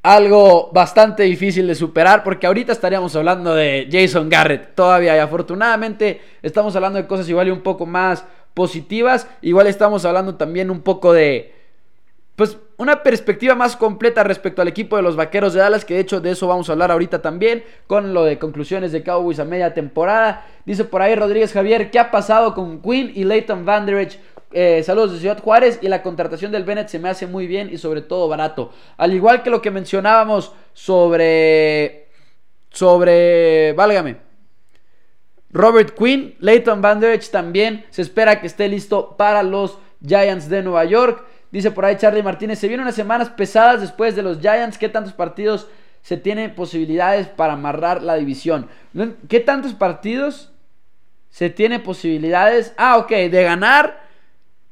algo 0.03 0.69
bastante 0.71 1.23
difícil 1.23 1.65
de 1.65 1.73
superar 1.73 2.23
porque 2.23 2.45
ahorita 2.45 2.73
estaríamos 2.73 3.15
hablando 3.15 3.55
de 3.55 3.89
Jason 3.91 4.29
Garrett 4.29 4.75
todavía 4.75 5.15
y 5.15 5.19
afortunadamente 5.19 6.21
estamos 6.43 6.75
hablando 6.75 6.99
de 6.99 7.07
cosas 7.07 7.27
igual 7.27 7.47
y 7.47 7.51
un 7.51 7.61
poco 7.61 7.87
más 7.87 8.23
positivas, 8.53 9.27
igual 9.41 9.65
estamos 9.65 10.05
hablando 10.05 10.35
también 10.35 10.69
un 10.69 10.81
poco 10.81 11.11
de 11.11 11.52
pues 12.35 12.57
una 12.77 13.03
perspectiva 13.03 13.53
más 13.53 13.75
completa 13.75 14.23
respecto 14.23 14.61
al 14.61 14.67
equipo 14.67 14.95
de 14.95 15.03
los 15.03 15.15
Vaqueros 15.15 15.53
de 15.53 15.59
Dallas, 15.59 15.85
que 15.85 15.93
de 15.93 15.99
hecho 15.99 16.19
de 16.19 16.31
eso 16.31 16.47
vamos 16.47 16.67
a 16.67 16.71
hablar 16.71 16.91
ahorita 16.91 17.21
también, 17.21 17.63
con 17.85 18.13
lo 18.13 18.23
de 18.23 18.39
conclusiones 18.39 18.91
de 18.91 19.03
Cowboys 19.03 19.39
a 19.39 19.45
media 19.45 19.73
temporada. 19.73 20.47
Dice 20.65 20.83
por 20.83 21.01
ahí 21.01 21.15
Rodríguez 21.15 21.53
Javier, 21.53 21.91
¿qué 21.91 21.99
ha 21.99 22.09
pasado 22.09 22.55
con 22.55 22.81
Quinn 22.81 23.11
y 23.13 23.23
Leighton 23.23 23.65
Van 23.65 23.85
Der 23.85 24.09
eh, 24.55 24.83
saludos 24.83 25.13
de 25.13 25.19
Ciudad 25.19 25.41
Juárez 25.41 25.79
y 25.81 25.87
la 25.87 26.03
contratación 26.03 26.51
del 26.51 26.63
Bennett 26.63 26.87
se 26.87 26.99
me 26.99 27.09
hace 27.09 27.25
muy 27.25 27.47
bien 27.47 27.69
y 27.71 27.79
sobre 27.79 28.01
todo 28.01 28.27
barato. 28.27 28.71
Al 28.97 29.13
igual 29.13 29.41
que 29.41 29.49
lo 29.49 29.61
que 29.61 29.71
mencionábamos 29.71 30.53
sobre... 30.73 32.07
Sobre... 32.69 33.73
Válgame. 33.73 34.17
Robert 35.49 35.95
Quinn, 35.97 36.35
Leighton 36.39 36.81
Van 36.81 36.99
Der 36.99 37.19
también 37.31 37.85
se 37.89 38.03
espera 38.03 38.41
que 38.41 38.47
esté 38.47 38.67
listo 38.67 39.15
para 39.17 39.43
los 39.43 39.79
Giants 40.05 40.49
de 40.49 40.61
Nueva 40.61 40.85
York. 40.85 41.23
Dice 41.53 41.71
por 41.71 41.85
ahí 41.85 41.95
Charlie 41.95 42.21
Martínez, 42.21 42.59
se 42.59 42.67
vienen 42.67 42.83
unas 42.83 42.95
semanas 42.95 43.29
pesadas 43.29 43.79
después 43.79 44.17
de 44.17 44.23
los 44.23 44.41
Giants. 44.41 44.77
¿Qué 44.77 44.89
tantos 44.89 45.13
partidos 45.13 45.67
se 46.01 46.17
tienen 46.17 46.53
posibilidades 46.53 47.29
para 47.29 47.53
amarrar 47.53 48.03
la 48.03 48.15
división? 48.15 48.67
¿Qué 49.29 49.39
tantos 49.39 49.73
partidos 49.73 50.51
se 51.29 51.49
tiene 51.49 51.79
posibilidades? 51.79 52.73
Ah, 52.75 52.97
ok, 52.97 53.09
de 53.09 53.43
ganar 53.43 54.03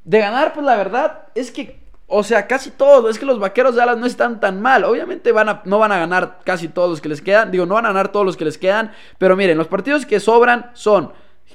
de 0.03 0.19
ganar, 0.19 0.53
pues 0.53 0.65
la 0.65 0.75
verdad 0.75 1.19
es 1.35 1.51
que, 1.51 1.79
o 2.07 2.23
sea, 2.23 2.47
casi 2.47 2.71
todo. 2.71 3.09
Es 3.09 3.19
que 3.19 3.25
los 3.25 3.39
vaqueros 3.39 3.75
de 3.75 3.81
Dallas 3.81 3.97
no 3.97 4.05
están 4.05 4.39
tan 4.39 4.61
mal. 4.61 4.83
Obviamente 4.83 5.31
van 5.31 5.49
a, 5.49 5.61
no 5.65 5.79
van 5.79 5.91
a 5.91 5.99
ganar 5.99 6.39
casi 6.43 6.67
todos 6.67 6.89
los 6.89 7.01
que 7.01 7.09
les 7.09 7.21
quedan. 7.21 7.51
Digo, 7.51 7.65
no 7.65 7.75
van 7.75 7.85
a 7.85 7.89
ganar 7.89 8.11
todos 8.11 8.25
los 8.25 8.37
que 8.37 8.45
les 8.45 8.57
quedan. 8.57 8.91
Pero 9.17 9.35
miren, 9.35 9.57
los 9.57 9.67
partidos 9.67 10.05
que 10.05 10.19
sobran 10.19 10.71
son 10.73 11.13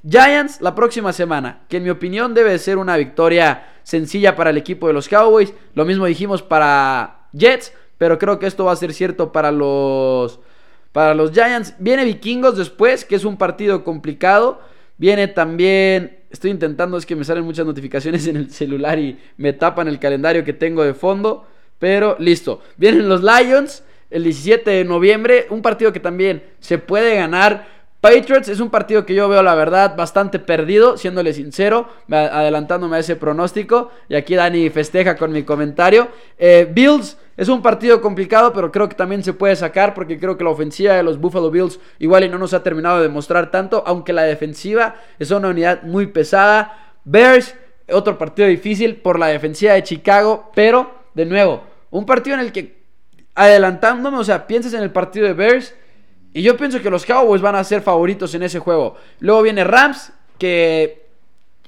Giants 0.09 0.61
la 0.61 0.75
próxima 0.75 1.12
semana. 1.12 1.61
Que 1.69 1.79
en 1.79 1.85
mi 1.85 1.91
opinión 1.91 2.35
debe 2.35 2.59
ser 2.59 2.79
una 2.79 2.97
victoria 2.97 3.69
sencilla 3.83 4.35
para 4.35 4.50
el 4.50 4.57
equipo 4.57 4.87
de 4.87 4.93
los 4.93 5.09
Cowboys. 5.09 5.53
Lo 5.75 5.85
mismo 5.85 6.07
dijimos 6.07 6.43
para 6.43 7.29
Jets. 7.33 7.73
Pero 7.99 8.19
creo 8.19 8.38
que 8.38 8.47
esto 8.47 8.65
va 8.65 8.73
a 8.73 8.76
ser 8.76 8.93
cierto 8.93 9.33
para 9.33 9.50
los, 9.50 10.41
para 10.93 11.15
los 11.15 11.33
Giants. 11.33 11.75
Viene 11.79 12.05
Vikingos 12.05 12.59
después, 12.59 13.05
que 13.05 13.15
es 13.15 13.25
un 13.25 13.38
partido 13.38 13.85
complicado. 13.85 14.61
Viene 14.99 15.29
también 15.29 16.17
Estoy 16.37 16.50
intentando, 16.50 16.99
es 16.99 17.07
que 17.07 17.17
me 17.17 17.25
salen 17.25 17.45
muchas 17.45 17.65
notificaciones 17.65 18.26
en 18.26 18.37
el 18.37 18.50
celular 18.50 18.99
y 18.99 19.19
me 19.38 19.53
tapan 19.53 19.88
el 19.88 19.99
calendario 19.99 20.45
que 20.45 20.53
tengo 20.53 20.83
de 20.85 20.93
fondo. 20.93 21.47
Pero 21.79 22.17
listo. 22.19 22.62
Vienen 22.76 23.09
los 23.09 23.23
Lions 23.23 23.85
el 24.11 24.25
17 24.25 24.71
de 24.71 24.85
noviembre. 24.85 25.47
Un 25.49 25.62
partido 25.62 25.93
que 25.93 26.00
también 26.00 26.43
se 26.59 26.79
puede 26.79 27.17
ganar. 27.17 27.75
Patriots 28.06 28.48
es 28.48 28.60
un 28.60 28.70
partido 28.70 29.04
que 29.04 29.16
yo 29.16 29.28
veo, 29.28 29.42
la 29.42 29.56
verdad, 29.56 29.96
bastante 29.96 30.38
perdido, 30.38 30.96
siéndole 30.96 31.32
sincero, 31.32 31.88
adelantándome 32.08 32.96
a 32.96 33.00
ese 33.00 33.16
pronóstico. 33.16 33.90
Y 34.08 34.14
aquí 34.14 34.36
Dani 34.36 34.70
festeja 34.70 35.16
con 35.16 35.32
mi 35.32 35.42
comentario. 35.42 36.06
Eh, 36.38 36.70
Bills 36.72 37.18
es 37.36 37.48
un 37.48 37.62
partido 37.62 38.00
complicado, 38.00 38.52
pero 38.52 38.70
creo 38.70 38.88
que 38.88 38.94
también 38.94 39.25
se 39.25 39.32
puede 39.32 39.56
sacar 39.56 39.92
porque 39.92 40.20
creo 40.20 40.38
que 40.38 40.44
la 40.44 40.50
ofensiva 40.50 40.94
de 40.94 41.02
los 41.02 41.18
Buffalo 41.18 41.50
Bills 41.50 41.80
igual 41.98 42.22
y 42.22 42.28
no 42.28 42.38
nos 42.38 42.54
ha 42.54 42.62
terminado 42.62 42.98
de 42.98 43.08
demostrar 43.08 43.50
tanto, 43.50 43.82
aunque 43.84 44.12
la 44.12 44.22
defensiva 44.22 44.94
es 45.18 45.32
una 45.32 45.48
unidad 45.48 45.82
muy 45.82 46.06
pesada. 46.06 46.94
Bears, 47.04 47.56
otro 47.90 48.16
partido 48.18 48.46
difícil 48.46 48.98
por 48.98 49.18
la 49.18 49.26
defensiva 49.26 49.72
de 49.72 49.82
Chicago, 49.82 50.52
pero 50.54 50.92
de 51.14 51.26
nuevo, 51.26 51.64
un 51.90 52.06
partido 52.06 52.34
en 52.34 52.40
el 52.44 52.52
que 52.52 52.84
adelantándome, 53.34 54.16
o 54.16 54.25
sea, 54.25 54.46
piensas 54.46 54.75
en 54.75 54.84
el 54.84 54.92
partido 54.92 55.26
de 55.26 55.32
Bears 55.32 55.75
y 56.37 56.43
yo 56.43 56.55
pienso 56.55 56.83
que 56.83 56.90
los 56.90 57.07
Cowboys 57.07 57.40
van 57.40 57.55
a 57.55 57.64
ser 57.64 57.81
favoritos 57.81 58.35
en 58.35 58.43
ese 58.43 58.59
juego. 58.59 58.95
Luego 59.21 59.40
viene 59.40 59.64
Rams, 59.64 60.12
que 60.37 61.07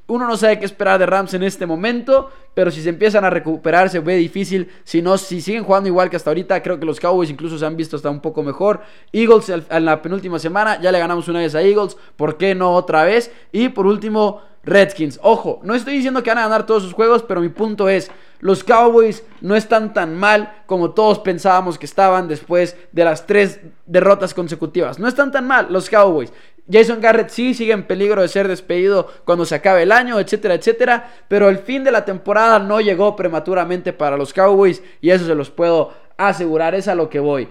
uno 0.08 0.26
no 0.26 0.36
sabe 0.36 0.58
qué 0.58 0.66
esperar 0.66 0.98
de 0.98 1.06
Rams 1.06 1.32
en 1.32 1.42
este 1.42 1.64
momento, 1.64 2.30
pero 2.52 2.70
si 2.70 2.82
se 2.82 2.90
empiezan 2.90 3.24
a 3.24 3.30
recuperar 3.30 3.88
se 3.88 4.00
ve 4.00 4.16
difícil. 4.16 4.70
Si 4.84 5.00
no, 5.00 5.16
si 5.16 5.40
siguen 5.40 5.64
jugando 5.64 5.88
igual 5.88 6.10
que 6.10 6.16
hasta 6.16 6.28
ahorita, 6.28 6.62
creo 6.62 6.78
que 6.78 6.84
los 6.84 7.00
Cowboys 7.00 7.30
incluso 7.30 7.56
se 7.56 7.64
han 7.64 7.78
visto 7.78 7.96
hasta 7.96 8.10
un 8.10 8.20
poco 8.20 8.42
mejor. 8.42 8.82
Eagles 9.10 9.48
en 9.48 9.84
la 9.86 10.02
penúltima 10.02 10.38
semana, 10.38 10.78
ya 10.82 10.92
le 10.92 10.98
ganamos 10.98 11.28
una 11.28 11.38
vez 11.38 11.54
a 11.54 11.62
Eagles, 11.62 11.96
¿por 12.16 12.36
qué 12.36 12.54
no 12.54 12.74
otra 12.74 13.04
vez? 13.04 13.32
Y 13.52 13.70
por 13.70 13.86
último, 13.86 14.42
Redskins. 14.68 15.18
Ojo, 15.22 15.60
no 15.62 15.74
estoy 15.74 15.94
diciendo 15.94 16.22
que 16.22 16.30
van 16.30 16.38
a 16.38 16.42
ganar 16.42 16.66
todos 16.66 16.82
sus 16.82 16.92
juegos, 16.92 17.22
pero 17.22 17.40
mi 17.40 17.48
punto 17.48 17.88
es, 17.88 18.10
los 18.40 18.62
Cowboys 18.62 19.24
no 19.40 19.56
están 19.56 19.92
tan 19.92 20.16
mal 20.16 20.62
como 20.66 20.90
todos 20.90 21.18
pensábamos 21.18 21.78
que 21.78 21.86
estaban 21.86 22.28
después 22.28 22.76
de 22.92 23.04
las 23.04 23.26
tres 23.26 23.60
derrotas 23.86 24.34
consecutivas. 24.34 24.98
No 24.98 25.08
están 25.08 25.32
tan 25.32 25.46
mal 25.46 25.68
los 25.70 25.90
Cowboys. 25.90 26.32
Jason 26.70 27.00
Garrett 27.00 27.30
sí 27.30 27.54
sigue 27.54 27.72
en 27.72 27.86
peligro 27.86 28.20
de 28.20 28.28
ser 28.28 28.46
despedido 28.46 29.08
cuando 29.24 29.46
se 29.46 29.54
acabe 29.54 29.82
el 29.82 29.92
año, 29.92 30.20
etcétera, 30.20 30.54
etcétera. 30.54 31.10
Pero 31.26 31.48
el 31.48 31.58
fin 31.58 31.82
de 31.82 31.90
la 31.90 32.04
temporada 32.04 32.58
no 32.58 32.80
llegó 32.80 33.16
prematuramente 33.16 33.92
para 33.92 34.16
los 34.16 34.32
Cowboys 34.32 34.82
y 35.00 35.10
eso 35.10 35.26
se 35.26 35.34
los 35.34 35.50
puedo 35.50 35.92
asegurar, 36.18 36.74
es 36.74 36.88
a 36.88 36.94
lo 36.94 37.08
que 37.08 37.20
voy. 37.20 37.48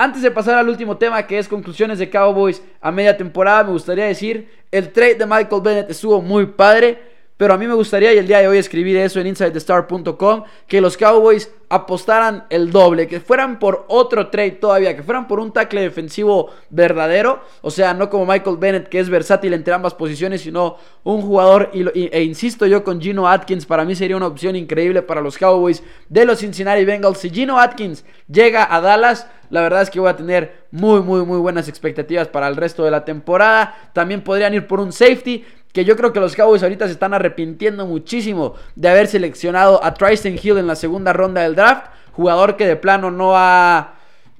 Antes 0.00 0.22
de 0.22 0.30
pasar 0.30 0.56
al 0.56 0.68
último 0.68 0.96
tema 0.96 1.26
que 1.26 1.40
es 1.40 1.48
conclusiones 1.48 1.98
de 1.98 2.08
Cowboys 2.08 2.62
a 2.80 2.92
media 2.92 3.16
temporada, 3.16 3.64
me 3.64 3.72
gustaría 3.72 4.04
decir, 4.04 4.48
el 4.70 4.92
trade 4.92 5.16
de 5.16 5.26
Michael 5.26 5.60
Bennett 5.60 5.90
estuvo 5.90 6.22
muy 6.22 6.46
padre. 6.46 7.02
Pero 7.38 7.54
a 7.54 7.56
mí 7.56 7.66
me 7.68 7.74
gustaría, 7.74 8.12
y 8.12 8.18
el 8.18 8.26
día 8.26 8.40
de 8.40 8.48
hoy 8.48 8.58
escribir 8.58 8.96
eso 8.96 9.20
en 9.20 9.28
InsideTheStar.com, 9.28 10.42
que 10.66 10.80
los 10.80 10.96
Cowboys 10.96 11.50
apostaran 11.68 12.46
el 12.50 12.72
doble, 12.72 13.06
que 13.06 13.20
fueran 13.20 13.60
por 13.60 13.84
otro 13.88 14.28
trade 14.28 14.52
todavía, 14.52 14.96
que 14.96 15.04
fueran 15.04 15.28
por 15.28 15.38
un 15.38 15.52
tackle 15.52 15.82
defensivo 15.82 16.50
verdadero, 16.70 17.40
o 17.60 17.70
sea, 17.70 17.94
no 17.94 18.10
como 18.10 18.26
Michael 18.26 18.56
Bennett, 18.56 18.88
que 18.88 18.98
es 18.98 19.08
versátil 19.08 19.54
entre 19.54 19.72
ambas 19.72 19.94
posiciones, 19.94 20.40
sino 20.40 20.78
un 21.04 21.22
jugador, 21.22 21.70
e 21.72 22.22
insisto 22.22 22.66
yo 22.66 22.82
con 22.82 23.00
Gino 23.00 23.28
Atkins, 23.28 23.66
para 23.66 23.84
mí 23.84 23.94
sería 23.94 24.16
una 24.16 24.26
opción 24.26 24.56
increíble 24.56 25.02
para 25.02 25.20
los 25.20 25.38
Cowboys 25.38 25.82
de 26.08 26.24
los 26.24 26.40
Cincinnati 26.40 26.84
Bengals. 26.84 27.18
Si 27.18 27.30
Gino 27.30 27.60
Atkins 27.60 28.04
llega 28.26 28.74
a 28.74 28.80
Dallas, 28.80 29.28
la 29.50 29.62
verdad 29.62 29.82
es 29.82 29.90
que 29.90 30.00
voy 30.00 30.10
a 30.10 30.16
tener 30.16 30.66
muy, 30.70 31.00
muy, 31.00 31.24
muy 31.24 31.38
buenas 31.38 31.68
expectativas 31.68 32.28
para 32.28 32.48
el 32.48 32.56
resto 32.56 32.84
de 32.84 32.90
la 32.90 33.04
temporada. 33.04 33.90
También 33.94 34.22
podrían 34.22 34.52
ir 34.52 34.66
por 34.66 34.80
un 34.80 34.92
safety 34.92 35.44
que 35.72 35.84
yo 35.84 35.96
creo 35.96 36.12
que 36.12 36.20
los 36.20 36.34
Cowboys 36.34 36.62
ahorita 36.62 36.86
se 36.86 36.92
están 36.92 37.14
arrepintiendo 37.14 37.86
muchísimo 37.86 38.54
de 38.74 38.88
haber 38.88 39.06
seleccionado 39.06 39.82
a 39.84 39.94
Tristan 39.94 40.38
Hill 40.42 40.58
en 40.58 40.66
la 40.66 40.76
segunda 40.76 41.12
ronda 41.12 41.42
del 41.42 41.54
draft, 41.54 41.86
jugador 42.12 42.56
que 42.56 42.66
de 42.66 42.76
plano 42.76 43.10
no 43.10 43.36
ha, 43.36 43.94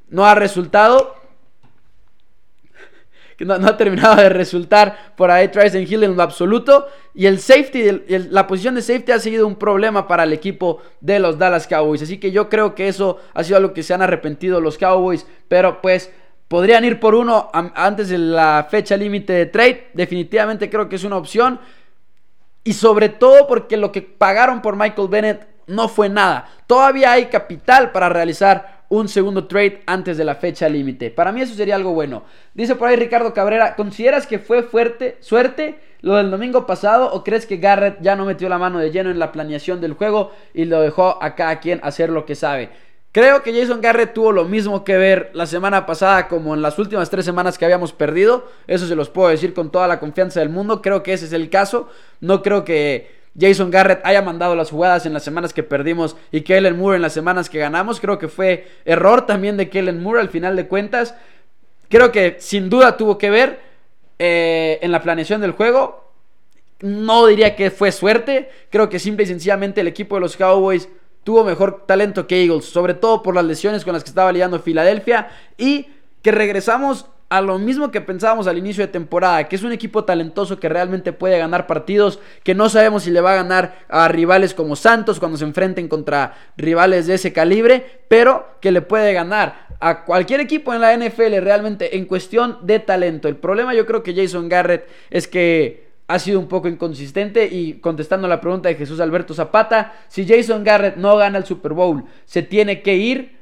no 0.08 0.26
ha 0.26 0.34
resultado. 0.34 1.16
No, 3.40 3.54
ha 3.54 3.76
terminado 3.76 4.16
de 4.16 4.30
resultar 4.30 5.14
por 5.16 5.30
ahí 5.30 5.46
Tristan 5.46 5.82
Hill 5.82 6.02
en 6.02 6.16
lo 6.16 6.22
absoluto. 6.24 6.88
Y 7.14 7.26
el 7.26 7.38
safety, 7.38 8.02
la 8.30 8.48
posición 8.48 8.74
de 8.74 8.82
safety 8.82 9.12
ha 9.12 9.20
sido 9.20 9.46
un 9.46 9.54
problema 9.54 10.08
para 10.08 10.24
el 10.24 10.32
equipo 10.32 10.82
de 11.00 11.20
los 11.20 11.38
Dallas 11.38 11.68
Cowboys. 11.68 12.02
Así 12.02 12.18
que 12.18 12.32
yo 12.32 12.48
creo 12.48 12.74
que 12.74 12.88
eso 12.88 13.18
ha 13.34 13.44
sido 13.44 13.58
algo 13.58 13.74
que 13.74 13.84
se 13.84 13.94
han 13.94 14.02
arrepentido 14.02 14.60
los 14.60 14.76
Cowboys. 14.76 15.24
Pero 15.46 15.80
pues 15.80 16.12
Podrían 16.48 16.84
ir 16.84 16.98
por 16.98 17.14
uno 17.14 17.50
antes 17.52 18.08
de 18.08 18.18
la 18.18 18.66
fecha 18.70 18.96
límite 18.96 19.34
de 19.34 19.46
trade. 19.46 19.90
Definitivamente 19.92 20.70
creo 20.70 20.88
que 20.88 20.96
es 20.96 21.04
una 21.04 21.18
opción. 21.18 21.60
Y 22.64 22.72
sobre 22.72 23.10
todo 23.10 23.46
porque 23.46 23.76
lo 23.76 23.92
que 23.92 24.02
pagaron 24.02 24.62
por 24.62 24.74
Michael 24.74 25.08
Bennett 25.08 25.46
no 25.66 25.88
fue 25.88 26.08
nada. 26.08 26.48
Todavía 26.66 27.12
hay 27.12 27.26
capital 27.26 27.92
para 27.92 28.08
realizar 28.08 28.78
un 28.88 29.08
segundo 29.08 29.46
trade 29.46 29.82
antes 29.86 30.16
de 30.16 30.24
la 30.24 30.34
fecha 30.34 30.68
límite. 30.68 31.10
Para 31.10 31.32
mí 31.32 31.42
eso 31.42 31.54
sería 31.54 31.74
algo 31.74 31.92
bueno. 31.92 32.24
Dice 32.54 32.74
por 32.74 32.88
ahí 32.88 32.96
Ricardo 32.96 33.34
Cabrera, 33.34 33.76
¿consideras 33.76 34.26
que 34.26 34.38
fue 34.38 34.62
fuerte, 34.62 35.18
suerte 35.20 35.78
lo 36.00 36.16
del 36.16 36.30
domingo 36.30 36.66
pasado 36.66 37.12
o 37.12 37.22
crees 37.22 37.44
que 37.44 37.58
Garrett 37.58 38.00
ya 38.00 38.16
no 38.16 38.24
metió 38.24 38.48
la 38.48 38.58
mano 38.58 38.78
de 38.78 38.90
lleno 38.90 39.10
en 39.10 39.18
la 39.18 39.32
planeación 39.32 39.80
del 39.80 39.92
juego 39.92 40.32
y 40.54 40.64
lo 40.64 40.80
dejó 40.80 41.22
a 41.22 41.34
cada 41.34 41.60
quien 41.60 41.80
hacer 41.82 42.08
lo 42.08 42.24
que 42.24 42.34
sabe? 42.34 42.70
Creo 43.18 43.42
que 43.42 43.52
Jason 43.52 43.80
Garrett 43.80 44.14
tuvo 44.14 44.30
lo 44.30 44.44
mismo 44.44 44.84
que 44.84 44.96
ver 44.96 45.30
la 45.34 45.44
semana 45.44 45.86
pasada 45.86 46.28
como 46.28 46.54
en 46.54 46.62
las 46.62 46.78
últimas 46.78 47.10
tres 47.10 47.24
semanas 47.24 47.58
que 47.58 47.64
habíamos 47.64 47.92
perdido. 47.92 48.46
Eso 48.68 48.86
se 48.86 48.94
los 48.94 49.10
puedo 49.10 49.28
decir 49.28 49.54
con 49.54 49.72
toda 49.72 49.88
la 49.88 49.98
confianza 49.98 50.38
del 50.38 50.50
mundo. 50.50 50.82
Creo 50.82 51.02
que 51.02 51.14
ese 51.14 51.24
es 51.24 51.32
el 51.32 51.50
caso. 51.50 51.88
No 52.20 52.44
creo 52.44 52.64
que 52.64 53.10
Jason 53.36 53.72
Garrett 53.72 54.02
haya 54.04 54.22
mandado 54.22 54.54
las 54.54 54.70
jugadas 54.70 55.04
en 55.04 55.14
las 55.14 55.24
semanas 55.24 55.52
que 55.52 55.64
perdimos 55.64 56.14
y 56.30 56.42
Kellen 56.42 56.78
Moore 56.78 56.94
en 56.94 57.02
las 57.02 57.12
semanas 57.12 57.50
que 57.50 57.58
ganamos. 57.58 57.98
Creo 57.98 58.20
que 58.20 58.28
fue 58.28 58.68
error 58.84 59.26
también 59.26 59.56
de 59.56 59.68
Kellen 59.68 60.00
Moore 60.00 60.20
al 60.20 60.28
final 60.28 60.54
de 60.54 60.68
cuentas. 60.68 61.16
Creo 61.88 62.12
que 62.12 62.36
sin 62.38 62.70
duda 62.70 62.96
tuvo 62.96 63.18
que 63.18 63.30
ver. 63.30 63.58
eh, 64.20 64.78
en 64.80 64.92
la 64.92 65.02
planeación 65.02 65.40
del 65.40 65.50
juego. 65.50 66.12
No 66.82 67.26
diría 67.26 67.56
que 67.56 67.72
fue 67.72 67.90
suerte. 67.90 68.48
Creo 68.70 68.88
que 68.88 69.00
simple 69.00 69.24
y 69.24 69.26
sencillamente 69.26 69.80
el 69.80 69.88
equipo 69.88 70.14
de 70.14 70.20
los 70.20 70.36
Cowboys 70.36 70.88
tuvo 71.24 71.44
mejor 71.44 71.84
talento 71.86 72.26
que 72.26 72.42
Eagles, 72.42 72.64
sobre 72.64 72.94
todo 72.94 73.22
por 73.22 73.34
las 73.34 73.44
lesiones 73.44 73.84
con 73.84 73.92
las 73.92 74.02
que 74.02 74.10
estaba 74.10 74.32
lidiando 74.32 74.60
Filadelfia 74.60 75.28
y 75.56 75.86
que 76.22 76.32
regresamos 76.32 77.06
a 77.30 77.42
lo 77.42 77.58
mismo 77.58 77.90
que 77.90 78.00
pensábamos 78.00 78.46
al 78.46 78.56
inicio 78.56 78.86
de 78.86 78.92
temporada, 78.92 79.48
que 79.48 79.56
es 79.56 79.62
un 79.62 79.72
equipo 79.72 80.04
talentoso 80.04 80.58
que 80.58 80.68
realmente 80.68 81.12
puede 81.12 81.38
ganar 81.38 81.66
partidos, 81.66 82.20
que 82.42 82.54
no 82.54 82.68
sabemos 82.70 83.02
si 83.02 83.10
le 83.10 83.20
va 83.20 83.32
a 83.32 83.36
ganar 83.36 83.80
a 83.88 84.08
rivales 84.08 84.54
como 84.54 84.76
Santos 84.76 85.18
cuando 85.18 85.36
se 85.36 85.44
enfrenten 85.44 85.88
contra 85.88 86.34
rivales 86.56 87.06
de 87.06 87.14
ese 87.14 87.32
calibre, 87.32 88.02
pero 88.08 88.46
que 88.60 88.72
le 88.72 88.80
puede 88.80 89.12
ganar 89.12 89.66
a 89.80 90.04
cualquier 90.04 90.40
equipo 90.40 90.72
en 90.72 90.80
la 90.80 90.96
NFL 90.96 91.36
realmente 91.40 91.96
en 91.96 92.06
cuestión 92.06 92.58
de 92.62 92.78
talento. 92.78 93.28
El 93.28 93.36
problema 93.36 93.74
yo 93.74 93.86
creo 93.86 94.02
que 94.02 94.14
Jason 94.14 94.48
Garrett 94.48 94.88
es 95.10 95.28
que 95.28 95.87
ha 96.08 96.18
sido 96.18 96.40
un 96.40 96.48
poco 96.48 96.68
inconsistente 96.68 97.46
y 97.46 97.74
contestando 97.74 98.26
la 98.26 98.40
pregunta 98.40 98.70
de 98.70 98.74
Jesús 98.74 98.98
Alberto 98.98 99.34
Zapata, 99.34 99.92
si 100.08 100.26
Jason 100.26 100.64
Garrett 100.64 100.96
no 100.96 101.16
gana 101.18 101.36
el 101.36 101.44
Super 101.44 101.74
Bowl, 101.74 102.04
se 102.24 102.42
tiene 102.42 102.80
que 102.80 102.96
ir. 102.96 103.36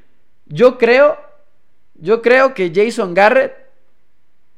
Yo 0.46 0.76
creo, 0.76 1.16
yo 1.94 2.20
creo 2.23 2.54
que 2.54 2.73
Jason 2.75 3.14
Garrett 3.14 3.54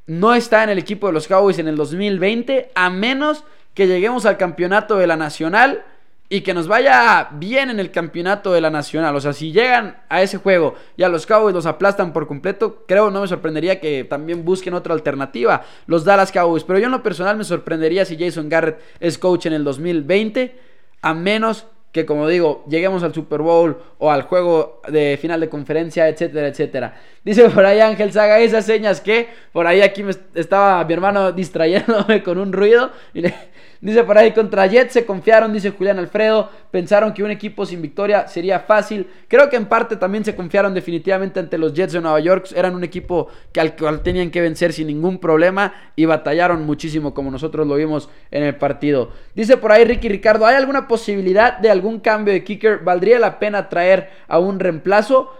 no 0.07 0.33
está 0.33 0.63
en 0.63 0.69
el 0.69 0.79
equipo 0.79 1.05
de 1.05 1.13
los 1.13 1.27
Cowboys 1.27 1.59
en 1.59 1.67
el 1.67 1.75
2020 1.75 2.71
a 2.73 2.89
menos 2.89 3.43
que 3.75 3.85
lleguemos 3.85 4.25
al 4.25 4.37
campeonato 4.37 4.97
de 4.97 5.05
la 5.05 5.15
Nacional 5.15 5.85
y 6.31 6.41
que 6.41 6.53
nos 6.53 6.67
vaya 6.67 7.29
bien 7.31 7.71
en 7.71 7.79
el 7.79 7.89
campeonato 7.89 8.53
de 8.53 8.61
la 8.61 8.69
Nacional. 8.69 9.15
O 9.15 9.21
sea, 9.21 9.33
si 9.33 9.51
llegan 9.51 9.97
a 10.09 10.21
ese 10.21 10.37
juego 10.37 10.75
y 10.95 11.01
a 11.01 11.09
los 11.09 11.25
Cowboys 11.25 11.55
los 11.55 11.65
aplastan 11.65 12.13
por 12.13 12.27
completo, 12.27 12.83
creo 12.87 13.09
no 13.09 13.21
me 13.21 13.27
sorprendería 13.27 13.79
que 13.79 14.03
también 14.03 14.45
busquen 14.45 14.75
otra 14.75 14.93
alternativa, 14.93 15.63
los 15.87 16.05
Dallas 16.05 16.31
Cowboys. 16.31 16.63
Pero 16.63 16.77
yo 16.77 16.85
en 16.85 16.91
lo 16.91 17.01
personal 17.01 17.35
me 17.35 17.43
sorprendería 17.43 18.05
si 18.05 18.15
Jason 18.15 18.47
Garrett 18.47 18.79
es 18.99 19.17
coach 19.17 19.47
en 19.47 19.53
el 19.53 19.63
2020, 19.63 20.55
a 21.01 21.13
menos 21.15 21.65
que 21.91 22.05
como 22.05 22.27
digo, 22.27 22.63
lleguemos 22.69 23.01
al 23.01 23.15
Super 23.15 23.41
Bowl 23.41 23.81
o 23.97 24.11
al 24.11 24.21
juego 24.21 24.81
de 24.87 25.17
final 25.19 25.39
de 25.39 25.49
conferencia, 25.49 26.07
etcétera, 26.07 26.47
etcétera. 26.47 27.01
Dice 27.23 27.49
por 27.49 27.65
ahí 27.65 27.79
Ángel 27.79 28.11
Saga, 28.11 28.39
esas 28.39 28.65
señas 28.65 29.01
que 29.01 29.27
por 29.51 29.65
ahí 29.65 29.81
aquí 29.81 30.03
me 30.03 30.13
estaba 30.35 30.85
mi 30.85 30.93
hermano 30.93 31.31
distrayéndome 31.31 32.21
con 32.23 32.37
un 32.37 32.53
ruido 32.53 32.91
y 33.13 33.21
le, 33.21 33.33
Dice 33.81 34.03
por 34.03 34.17
ahí, 34.17 34.33
contra 34.33 34.67
Jets 34.67 34.91
se 34.91 35.05
confiaron, 35.05 35.53
dice 35.53 35.71
Julián 35.71 35.99
Alfredo. 35.99 36.49
Pensaron 36.69 37.13
que 37.13 37.23
un 37.23 37.31
equipo 37.31 37.65
sin 37.65 37.81
victoria 37.81 38.27
sería 38.27 38.59
fácil. 38.59 39.07
Creo 39.29 39.49
que 39.49 39.55
en 39.55 39.67
parte 39.67 39.95
también 39.95 40.25
se 40.25 40.35
confiaron 40.35 40.73
definitivamente 40.73 41.39
ante 41.39 41.57
los 41.57 41.73
Jets 41.73 41.93
de 41.93 42.01
Nueva 42.01 42.19
York. 42.19 42.47
Eran 42.55 42.75
un 42.75 42.83
equipo 42.83 43.29
que 43.53 43.61
al 43.61 43.77
cual 43.77 44.03
tenían 44.03 44.31
que 44.31 44.41
vencer 44.41 44.73
sin 44.73 44.87
ningún 44.87 45.17
problema 45.17 45.73
y 45.95 46.03
batallaron 46.03 46.65
muchísimo 46.65 47.13
como 47.13 47.31
nosotros 47.31 47.65
lo 47.65 47.75
vimos 47.75 48.09
en 48.31 48.43
el 48.43 48.55
partido. 48.55 49.11
Dice 49.33 49.55
por 49.55 49.71
ahí 49.71 49.85
Ricky 49.85 50.09
Ricardo, 50.09 50.45
¿hay 50.45 50.57
alguna 50.57 50.87
posibilidad 50.87 51.57
de 51.57 51.69
algún 51.69 52.01
cambio 52.01 52.33
de 52.33 52.43
kicker? 52.43 52.79
¿Valdría 52.79 53.17
la 53.17 53.39
pena 53.39 53.69
traer 53.69 54.09
a 54.27 54.39
un 54.39 54.59
reemplazo? 54.59 55.33